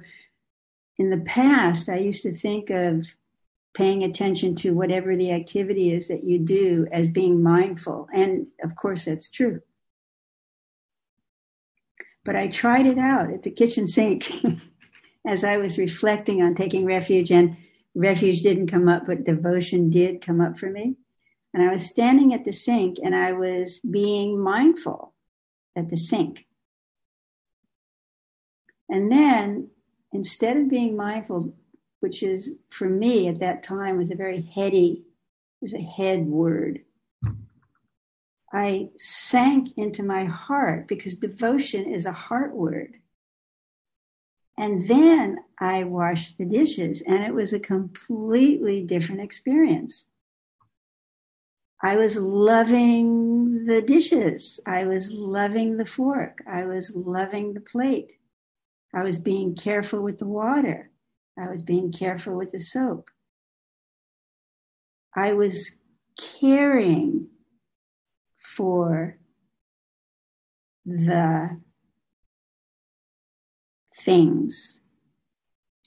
in 0.99 1.11
the 1.11 1.21
past 1.21 1.89
i 1.89 1.97
used 1.97 2.23
to 2.23 2.35
think 2.35 2.71
of 2.71 3.07
paying 3.75 4.03
attention 4.03 4.55
to 4.57 4.71
whatever 4.73 5.17
the 5.17 5.31
activity 5.31 5.93
is 5.93 6.09
that 6.09 6.25
you 6.25 6.39
do 6.39 6.87
as 6.93 7.09
being 7.09 7.43
mindful. 7.43 8.09
And 8.13 8.49
of 8.63 8.75
course 8.77 9.05
that's 9.05 9.29
true. 9.29 9.61
But 12.25 12.37
i 12.37 12.49
tried 12.49 12.87
it 12.87 12.99
out 12.99 13.33
at 13.33 13.43
the 13.43 13.51
kitchen 13.51 13.87
sink 13.87 14.31
as 15.27 15.45
i 15.45 15.57
was 15.57 15.79
reflecting 15.79 16.43
on 16.43 16.55
taking 16.55 16.85
refuge 16.85 17.31
and 17.31 17.57
refuge 17.95 18.43
didn't 18.43 18.71
come 18.71 18.89
up 18.89 19.07
but 19.07 19.25
devotion 19.25 19.91
did 19.91 20.25
come 20.25 20.41
up 20.41 20.59
for 20.59 20.71
me 20.71 20.97
and 21.53 21.63
I 21.63 21.73
was 21.73 21.87
standing 21.87 22.33
at 22.33 22.45
the 22.45 22.53
sink 22.53 22.99
and 23.03 23.15
I 23.15 23.33
was 23.33 23.81
being 23.81 24.41
mindful 24.41 25.15
at 25.77 25.89
the 25.89 25.97
sink. 25.97 26.47
And 28.89 29.11
then 29.11 29.71
instead 30.13 30.57
of 30.57 30.71
being 30.71 30.97
mindful, 30.97 31.55
which 32.01 32.23
is 32.23 32.51
for 32.71 32.89
me 32.89 33.29
at 33.29 33.41
that 33.41 33.63
time 33.63 33.99
was 33.99 34.11
a 34.11 34.17
very 34.17 34.43
heady, 34.43 35.05
was 35.61 35.75
a 35.75 35.81
head 35.81 36.27
word. 36.27 36.81
Mm-hmm. 37.25 37.35
I 38.53 38.89
sank 38.99 39.77
into 39.77 40.03
my 40.03 40.25
heart 40.25 40.89
because 40.89 41.15
devotion 41.15 41.93
is 41.93 42.07
a 42.07 42.13
heart 42.13 42.55
word. 42.55 42.95
And 44.61 44.87
then 44.87 45.39
I 45.59 45.85
washed 45.85 46.37
the 46.37 46.45
dishes, 46.45 47.03
and 47.07 47.25
it 47.25 47.33
was 47.33 47.55
a 47.55 47.59
completely 47.59 48.83
different 48.83 49.23
experience. 49.23 50.05
I 51.83 51.97
was 51.97 52.19
loving 52.19 53.65
the 53.65 53.81
dishes. 53.81 54.61
I 54.67 54.85
was 54.85 55.11
loving 55.11 55.79
the 55.79 55.87
fork. 55.87 56.43
I 56.47 56.67
was 56.67 56.93
loving 56.95 57.55
the 57.55 57.63
plate. 57.63 58.13
I 58.95 59.03
was 59.03 59.19
being 59.19 59.57
careful 59.57 60.03
with 60.03 60.19
the 60.19 60.27
water. 60.27 60.91
I 61.39 61.49
was 61.49 61.63
being 61.63 61.91
careful 61.91 62.35
with 62.35 62.51
the 62.51 62.61
soap. 62.61 63.09
I 65.17 65.33
was 65.33 65.71
caring 66.39 67.29
for 68.59 69.17
the 70.85 71.59
things. 74.05 74.79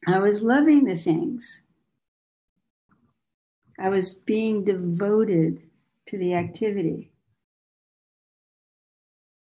I 0.08 0.19
was 0.19 0.41
loving 0.41 0.86
the 0.86 0.95
things. 0.95 1.62
I 3.80 3.89
was 3.89 4.12
being 4.12 4.63
devoted 4.65 5.62
to 6.08 6.17
the 6.17 6.36
activity, 6.36 7.12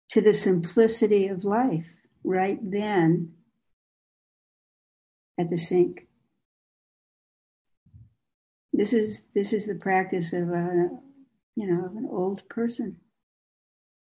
to 0.09 0.21
the 0.21 0.33
simplicity 0.33 1.27
of 1.27 1.43
life 1.43 1.85
right 2.23 2.59
then 2.61 3.33
at 5.39 5.49
the 5.49 5.57
sink. 5.57 6.07
This 8.71 8.93
is 8.93 9.23
this 9.35 9.53
is 9.53 9.67
the 9.67 9.75
practice 9.75 10.33
of 10.33 10.49
a 10.49 10.89
you 11.55 11.67
know 11.67 11.85
of 11.85 11.95
an 11.95 12.07
old 12.09 12.47
person. 12.49 12.97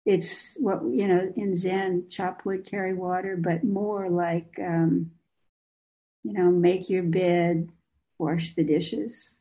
It's 0.07 0.55
what 0.57 0.83
you 0.85 1.05
know 1.05 1.33
in 1.35 1.53
Zen, 1.53 2.05
chop 2.09 2.45
wood, 2.45 2.65
carry 2.65 2.93
water, 2.93 3.35
but 3.35 3.65
more 3.65 4.09
like 4.09 4.57
um, 4.57 5.11
you 6.23 6.31
know 6.31 6.49
make 6.49 6.89
your 6.89 7.03
bed, 7.03 7.67
wash 8.17 8.55
the 8.55 8.63
dishes. 8.63 9.35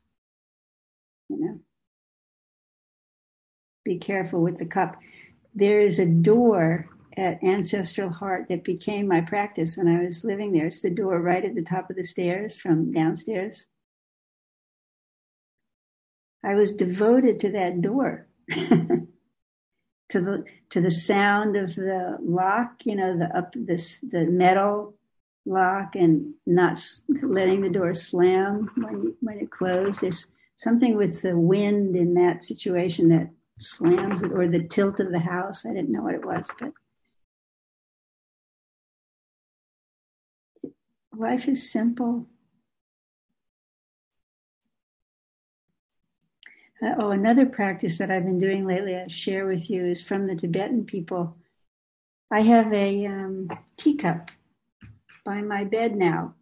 You 1.29 1.39
know, 1.39 1.59
be 3.85 3.97
careful 3.97 4.41
with 4.41 4.57
the 4.57 4.65
cup. 4.65 4.97
There 5.55 5.79
is 5.79 5.99
a 5.99 6.05
door 6.05 6.89
at 7.15 7.41
Ancestral 7.41 8.09
Heart 8.09 8.47
that 8.49 8.65
became 8.65 9.07
my 9.07 9.21
practice 9.21 9.77
when 9.77 9.87
I 9.87 10.03
was 10.03 10.25
living 10.25 10.51
there. 10.51 10.65
It's 10.65 10.81
the 10.81 10.89
door 10.89 11.21
right 11.21 11.45
at 11.45 11.55
the 11.55 11.63
top 11.63 11.89
of 11.89 11.95
the 11.95 12.03
stairs 12.03 12.57
from 12.57 12.91
downstairs. 12.91 13.67
I 16.43 16.55
was 16.55 16.73
devoted 16.73 17.39
to 17.39 17.51
that 17.53 17.81
door, 17.81 18.27
to 20.09 20.21
the 20.21 20.43
to 20.69 20.81
the 20.81 20.91
sound 20.91 21.55
of 21.55 21.75
the 21.75 22.17
lock, 22.21 22.85
you 22.85 22.95
know, 22.95 23.17
the 23.17 23.37
up 23.37 23.53
this 23.55 23.99
the 24.01 24.25
metal 24.25 24.93
lock, 25.45 25.95
and 25.95 26.33
not 26.45 26.77
letting 27.21 27.61
the 27.61 27.69
door 27.69 27.93
slam 27.93 28.69
when 28.75 29.15
when 29.21 29.39
it 29.39 29.51
closed. 29.51 30.01
There's 30.01 30.27
something 30.55 30.95
with 30.95 31.21
the 31.21 31.37
wind 31.37 31.95
in 31.95 32.13
that 32.15 32.43
situation 32.43 33.09
that 33.09 33.29
slams 33.59 34.21
it, 34.21 34.31
or 34.31 34.47
the 34.47 34.63
tilt 34.63 34.99
of 34.99 35.11
the 35.11 35.19
house. 35.19 35.65
I 35.65 35.73
didn't 35.73 35.91
know 35.91 36.03
what 36.03 36.15
it 36.15 36.25
was, 36.25 36.47
but 36.59 36.71
life 41.15 41.47
is 41.47 41.71
simple. 41.71 42.27
Uh, 46.83 46.93
oh, 46.99 47.11
another 47.11 47.45
practice 47.45 47.97
that 47.97 48.11
I've 48.11 48.25
been 48.25 48.39
doing 48.39 48.65
lately, 48.67 48.95
I 48.95 49.07
share 49.07 49.47
with 49.47 49.69
you, 49.69 49.85
is 49.85 50.03
from 50.03 50.27
the 50.27 50.35
Tibetan 50.35 50.85
people. 50.85 51.35
I 52.31 52.41
have 52.41 52.71
a 52.71 53.05
um, 53.07 53.49
teacup 53.77 54.29
by 55.25 55.41
my 55.41 55.63
bed 55.63 55.95
now. 55.95 56.35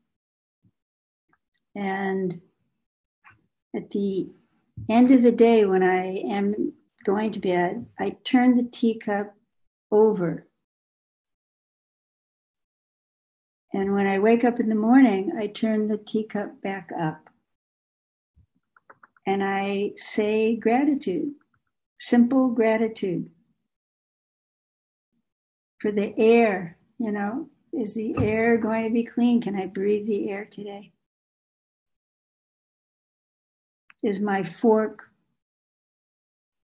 And 1.74 2.42
at 3.76 3.90
the 3.92 4.30
end 4.90 5.12
of 5.12 5.22
the 5.22 5.32
day, 5.32 5.66
when 5.66 5.84
I 5.84 6.18
am 6.30 6.74
going 7.06 7.32
to 7.32 7.40
bed, 7.40 7.86
I 8.00 8.18
turn 8.24 8.58
the 8.58 8.64
teacup 8.64 9.34
over. 9.92 10.48
And 13.74 13.94
when 13.94 14.08
I 14.08 14.20
wake 14.20 14.44
up 14.44 14.60
in 14.60 14.70
the 14.70 14.76
morning, 14.76 15.34
I 15.38 15.48
turn 15.48 15.88
the 15.88 15.98
teacup 15.98 16.62
back 16.62 16.90
up. 16.98 17.30
And 19.26 19.44
I 19.44 19.92
say 19.96 20.56
gratitude, 20.56 21.34
simple 22.00 22.50
gratitude 22.50 23.30
for 25.80 25.92
the 25.92 26.14
air, 26.18 26.78
you 27.00 27.12
know, 27.12 27.50
is 27.74 27.96
the 27.96 28.16
air 28.20 28.58
going 28.58 28.86
to 28.86 28.94
be 28.94 29.04
clean? 29.04 29.42
Can 29.42 29.56
I 29.56 29.66
breathe 29.66 30.08
the 30.08 30.30
air 30.30 30.46
today? 30.46 30.92
Is 34.02 34.20
my 34.20 34.44
fork 34.44 35.06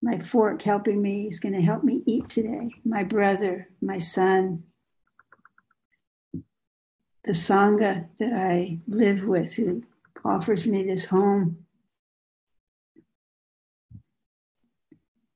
my 0.02 0.20
fork 0.20 0.62
helping 0.62 1.02
me. 1.02 1.28
Is 1.28 1.40
going 1.40 1.54
to 1.54 1.62
help 1.62 1.84
me 1.84 2.02
eat 2.06 2.28
today. 2.28 2.70
My 2.84 3.02
brother, 3.02 3.68
my 3.80 3.98
son, 3.98 4.64
the 7.24 7.32
Sangha 7.32 8.06
that 8.18 8.32
I 8.32 8.78
live 8.86 9.24
with 9.24 9.54
who 9.54 9.82
offers 10.24 10.66
me 10.66 10.84
this 10.84 11.06
home. 11.06 11.64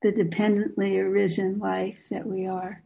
The 0.02 0.12
dependently 0.12 0.98
arisen 0.98 1.58
life 1.58 1.98
that 2.10 2.26
we 2.26 2.46
are, 2.46 2.82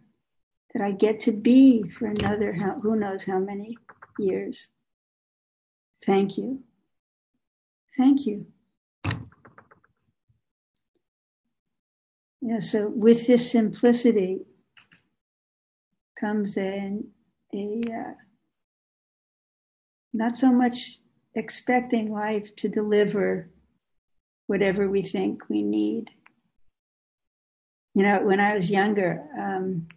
that 0.74 0.82
I 0.82 0.90
get 0.92 1.20
to 1.20 1.32
be 1.32 1.82
for 1.88 2.06
another 2.06 2.52
who 2.52 2.96
knows 2.96 3.24
how 3.24 3.38
many 3.38 3.76
years. 4.18 4.68
Thank 6.04 6.36
you. 6.36 6.62
Thank 7.96 8.26
you. 8.26 8.46
Yeah, 12.42 12.58
so 12.60 12.88
with 12.88 13.26
this 13.26 13.50
simplicity 13.50 14.40
comes 16.20 16.56
a, 16.56 16.98
a 17.52 17.80
uh, 17.88 18.12
not 20.12 20.36
so 20.36 20.52
much 20.52 20.98
expecting 21.34 22.12
life 22.12 22.54
to 22.56 22.68
deliver 22.68 23.50
whatever 24.46 24.88
we 24.88 25.02
think 25.02 25.48
we 25.48 25.62
need. 25.62 26.10
You 27.96 28.02
know, 28.02 28.20
when 28.22 28.40
I 28.40 28.54
was 28.54 28.70
younger, 28.70 29.24
um, 29.38 29.88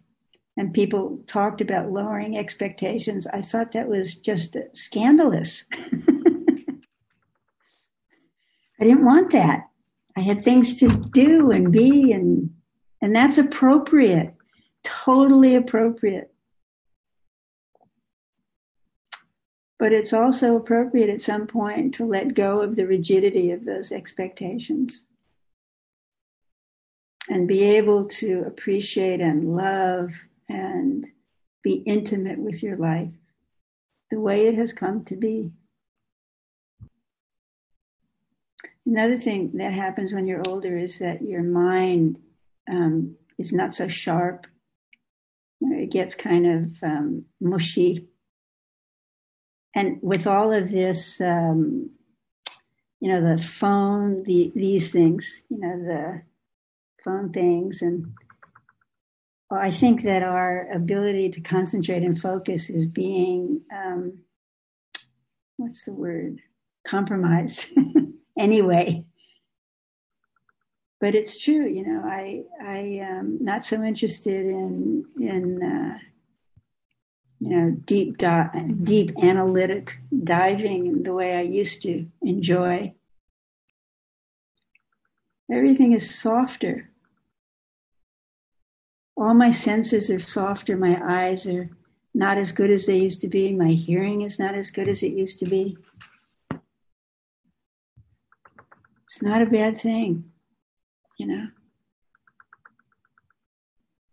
and 0.56 0.72
people 0.72 1.22
talked 1.26 1.60
about 1.60 1.92
lowering 1.92 2.38
expectations, 2.38 3.26
I 3.26 3.42
thought 3.42 3.72
that 3.72 3.88
was 3.88 4.14
just 4.14 4.56
scandalous. 4.72 5.66
I 5.72 5.84
didn't 8.80 9.04
want 9.04 9.32
that. 9.32 9.68
I 10.16 10.20
had 10.20 10.42
things 10.42 10.78
to 10.78 10.88
do 10.88 11.50
and 11.50 11.70
be 11.70 12.12
and 12.12 12.54
and 13.02 13.14
that's 13.14 13.36
appropriate. 13.36 14.34
Totally 14.82 15.54
appropriate. 15.54 16.32
But 19.78 19.92
it's 19.92 20.14
also 20.14 20.56
appropriate 20.56 21.10
at 21.10 21.20
some 21.20 21.46
point 21.46 21.96
to 21.96 22.06
let 22.06 22.32
go 22.32 22.62
of 22.62 22.76
the 22.76 22.86
rigidity 22.86 23.50
of 23.50 23.66
those 23.66 23.92
expectations 23.92 25.02
and 27.30 27.46
be 27.46 27.62
able 27.62 28.06
to 28.06 28.42
appreciate 28.44 29.20
and 29.20 29.56
love 29.56 30.10
and 30.48 31.06
be 31.62 31.74
intimate 31.86 32.40
with 32.40 32.60
your 32.60 32.76
life 32.76 33.12
the 34.10 34.18
way 34.18 34.48
it 34.48 34.56
has 34.56 34.72
come 34.72 35.04
to 35.04 35.14
be. 35.14 35.52
Another 38.84 39.18
thing 39.18 39.52
that 39.54 39.72
happens 39.72 40.12
when 40.12 40.26
you're 40.26 40.42
older 40.48 40.76
is 40.76 40.98
that 40.98 41.22
your 41.22 41.44
mind 41.44 42.18
um, 42.68 43.14
is 43.38 43.52
not 43.52 43.76
so 43.76 43.86
sharp. 43.86 44.48
It 45.60 45.92
gets 45.92 46.16
kind 46.16 46.46
of 46.46 46.82
um, 46.82 47.26
mushy. 47.40 48.08
And 49.72 49.98
with 50.02 50.26
all 50.26 50.52
of 50.52 50.72
this, 50.72 51.20
um, 51.20 51.90
you 52.98 53.12
know, 53.12 53.36
the 53.36 53.40
phone, 53.40 54.24
the, 54.24 54.50
these 54.56 54.90
things, 54.90 55.42
you 55.48 55.58
know, 55.60 55.78
the 55.78 56.22
phone 57.04 57.32
things, 57.32 57.82
and 57.82 58.12
I 59.50 59.70
think 59.70 60.04
that 60.04 60.22
our 60.22 60.70
ability 60.72 61.30
to 61.30 61.40
concentrate 61.40 62.02
and 62.02 62.20
focus 62.20 62.70
is 62.70 62.86
being, 62.86 63.62
um, 63.74 64.18
what's 65.56 65.84
the 65.84 65.92
word, 65.92 66.40
compromised. 66.86 67.66
anyway. 68.38 69.04
But 71.00 71.14
it's 71.14 71.38
true, 71.38 71.66
you 71.66 71.86
know. 71.86 72.02
I 72.04 72.42
I 72.62 73.00
am 73.00 73.38
not 73.40 73.64
so 73.64 73.82
interested 73.82 74.46
in 74.46 75.04
in 75.18 75.62
uh, 75.62 75.98
you 77.38 77.48
know 77.48 77.70
deep 77.70 78.18
di- 78.18 78.74
deep 78.82 79.12
analytic 79.22 79.96
diving 80.24 81.02
the 81.02 81.14
way 81.14 81.36
I 81.36 81.40
used 81.40 81.82
to 81.84 82.06
enjoy. 82.20 82.92
Everything 85.50 85.92
is 85.92 86.14
softer. 86.14 86.89
All 89.20 89.34
my 89.34 89.50
senses 89.50 90.08
are 90.08 90.18
softer. 90.18 90.78
My 90.78 90.98
eyes 91.04 91.46
are 91.46 91.68
not 92.14 92.38
as 92.38 92.52
good 92.52 92.70
as 92.70 92.86
they 92.86 92.96
used 92.96 93.20
to 93.20 93.28
be. 93.28 93.52
My 93.52 93.72
hearing 93.72 94.22
is 94.22 94.38
not 94.38 94.54
as 94.54 94.70
good 94.70 94.88
as 94.88 95.02
it 95.02 95.12
used 95.12 95.38
to 95.40 95.44
be. 95.44 95.76
It's 99.04 99.20
not 99.20 99.42
a 99.42 99.46
bad 99.46 99.78
thing, 99.78 100.24
you 101.18 101.26
know. 101.26 101.48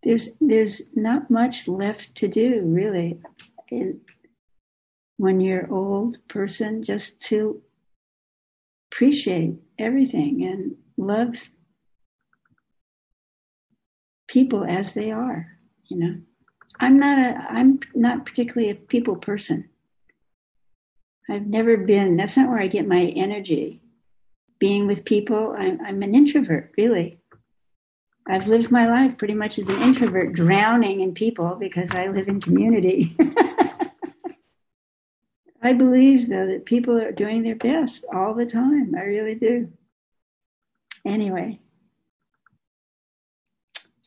There's 0.02 0.28
there's 0.42 0.82
not 0.94 1.30
much 1.30 1.66
left 1.66 2.14
to 2.16 2.28
do 2.28 2.60
really, 2.64 3.18
when 5.16 5.40
you're 5.40 5.72
old 5.72 6.18
person, 6.28 6.84
just 6.84 7.18
to 7.20 7.62
appreciate 8.92 9.54
everything 9.78 10.44
and 10.44 10.76
love 10.98 11.48
people 14.28 14.64
as 14.64 14.94
they 14.94 15.10
are, 15.10 15.58
you 15.86 15.98
know. 15.98 16.16
I'm 16.80 16.98
not 16.98 17.18
a 17.18 17.36
I'm 17.50 17.80
not 17.94 18.24
particularly 18.24 18.70
a 18.70 18.76
people 18.76 19.16
person. 19.16 19.68
I've 21.28 21.46
never 21.46 21.76
been 21.76 22.16
that's 22.16 22.36
not 22.36 22.48
where 22.48 22.60
I 22.60 22.68
get 22.68 22.86
my 22.86 23.12
energy. 23.16 23.82
Being 24.60 24.86
with 24.86 25.04
people, 25.04 25.54
I'm, 25.56 25.80
I'm 25.84 26.02
an 26.02 26.14
introvert, 26.14 26.72
really. 26.76 27.18
I've 28.26 28.46
lived 28.46 28.70
my 28.70 28.88
life 28.88 29.16
pretty 29.16 29.34
much 29.34 29.58
as 29.58 29.68
an 29.68 29.80
introvert, 29.80 30.34
drowning 30.34 31.00
in 31.00 31.14
people 31.14 31.54
because 31.54 31.90
I 31.92 32.08
live 32.08 32.28
in 32.28 32.40
community. 32.40 33.16
I 35.62 35.72
believe, 35.72 36.28
though, 36.28 36.46
that 36.46 36.66
people 36.66 36.98
are 36.98 37.12
doing 37.12 37.42
their 37.42 37.56
best 37.56 38.04
all 38.12 38.34
the 38.34 38.46
time. 38.46 38.94
I 38.96 39.02
really 39.02 39.34
do. 39.34 39.72
Anyway, 41.04 41.60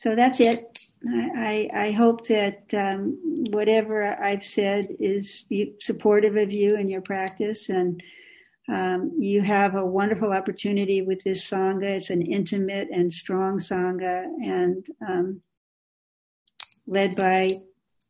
so 0.02 0.16
that's 0.16 0.40
it. 0.40 0.80
I, 1.08 1.68
I, 1.72 1.92
hope 1.92 2.26
that 2.26 2.64
um, 2.74 3.18
whatever 3.52 4.04
I've 4.20 4.42
said 4.42 4.88
is 4.98 5.44
supportive 5.78 6.34
of 6.34 6.52
you 6.52 6.74
and 6.74 6.90
your 6.90 7.02
practice, 7.02 7.68
and 7.68 8.02
um, 8.68 9.12
you 9.20 9.42
have 9.42 9.76
a 9.76 9.86
wonderful 9.86 10.32
opportunity 10.32 11.02
with 11.02 11.22
this 11.22 11.48
sangha. 11.48 11.98
It's 11.98 12.10
an 12.10 12.22
intimate 12.22 12.88
and 12.90 13.12
strong 13.12 13.60
sangha, 13.60 14.24
and 14.42 14.84
um, 15.08 15.40
led 16.88 17.14
by 17.14 17.50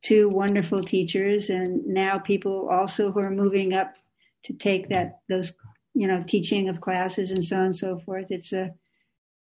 two 0.03 0.31
wonderful 0.33 0.79
teachers, 0.79 1.51
and 1.51 1.85
now 1.85 2.19
people 2.19 2.71
also 2.71 3.13
who 3.13 3.21
are 3.21 3.31
moving 3.31 3.75
up 3.75 3.97
to 4.45 4.55
take 4.55 4.89
that 4.89 5.19
those 5.29 5.53
you 5.93 6.07
know 6.07 6.25
teaching 6.27 6.71
of 6.71 6.81
classes 6.81 7.33
and 7.33 7.45
so 7.45 7.57
on 7.57 7.65
and 7.67 7.77
so 7.77 7.99
forth. 7.99 8.29
It's 8.31 8.55
a 8.55 8.71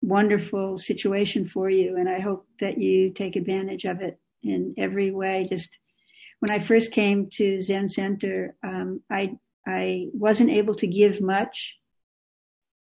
wonderful 0.03 0.79
situation 0.79 1.47
for 1.47 1.69
you, 1.69 1.97
and 1.97 2.09
I 2.09 2.21
hope 2.21 2.47
that 2.61 2.79
you 2.79 3.11
take 3.11 3.37
advantage 3.37 3.85
of 3.85 4.01
it 4.01 4.19
in 4.43 4.75
every 4.79 5.11
way. 5.11 5.45
Just 5.49 5.79
when 6.41 6.51
I 6.51 6.59
first 6.59 6.93
came 6.93 7.29
to 7.31 7.61
Zen 7.61 7.89
Center, 7.89 8.55
um, 8.63 9.03
I 9.11 9.37
I 9.67 10.09
wasn't 10.13 10.51
able 10.51 10.75
to 10.77 10.87
give 10.87 11.21
much 11.21 11.77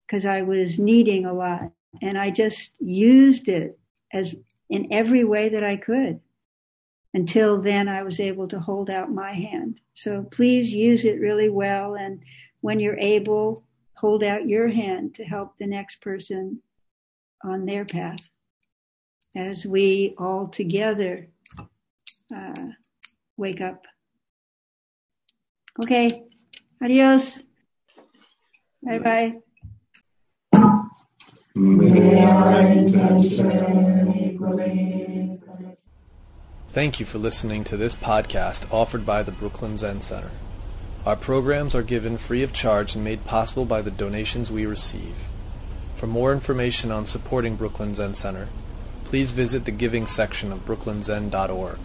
because 0.05 0.25
I 0.25 0.41
was 0.41 0.79
needing 0.79 1.25
a 1.25 1.33
lot, 1.33 1.71
and 2.01 2.17
I 2.17 2.29
just 2.29 2.75
used 2.79 3.47
it 3.47 3.79
as 4.13 4.35
in 4.69 4.87
every 4.91 5.23
way 5.23 5.49
that 5.49 5.63
I 5.63 5.77
could. 5.77 6.19
Until 7.13 7.59
then, 7.59 7.87
I 7.87 8.03
was 8.03 8.19
able 8.19 8.47
to 8.49 8.59
hold 8.59 8.89
out 8.89 9.11
my 9.11 9.31
hand. 9.31 9.79
So 9.93 10.23
please 10.23 10.69
use 10.71 11.03
it 11.03 11.19
really 11.19 11.49
well, 11.49 11.95
and 11.95 12.21
when 12.61 12.79
you're 12.79 12.99
able, 12.99 13.65
hold 13.95 14.23
out 14.23 14.47
your 14.47 14.67
hand 14.67 15.15
to 15.15 15.23
help 15.23 15.57
the 15.57 15.67
next 15.67 16.01
person 16.01 16.61
on 17.43 17.65
their 17.65 17.85
path 17.85 18.19
as 19.35 19.65
we 19.65 20.15
all 20.17 20.47
together 20.47 21.27
uh, 22.35 22.65
wake 23.37 23.61
up. 23.61 23.85
Okay, 25.83 26.25
adios. 26.81 27.43
Bye 28.83 28.99
bye. 28.99 29.33
Thank 36.69 36.99
you 36.99 37.05
for 37.07 37.17
listening 37.17 37.63
to 37.65 37.77
this 37.77 37.95
podcast 37.95 38.71
offered 38.71 39.05
by 39.05 39.23
the 39.23 39.31
Brooklyn 39.31 39.77
Zen 39.77 40.01
Center. 40.01 40.29
Our 41.05 41.15
programs 41.15 41.73
are 41.73 41.83
given 41.83 42.17
free 42.17 42.43
of 42.43 42.53
charge 42.53 42.93
and 42.93 43.03
made 43.03 43.25
possible 43.25 43.65
by 43.65 43.81
the 43.81 43.89
donations 43.89 44.51
we 44.51 44.65
receive. 44.65 45.15
For 45.97 46.05
more 46.05 46.31
information 46.31 46.91
on 46.91 47.07
supporting 47.07 47.55
Brooklyn 47.55 47.95
Zen 47.95 48.13
Center, 48.13 48.49
please 49.05 49.31
visit 49.31 49.65
the 49.65 49.71
giving 49.71 50.05
section 50.05 50.51
of 50.51 50.63
brooklynzen.org. 50.63 51.79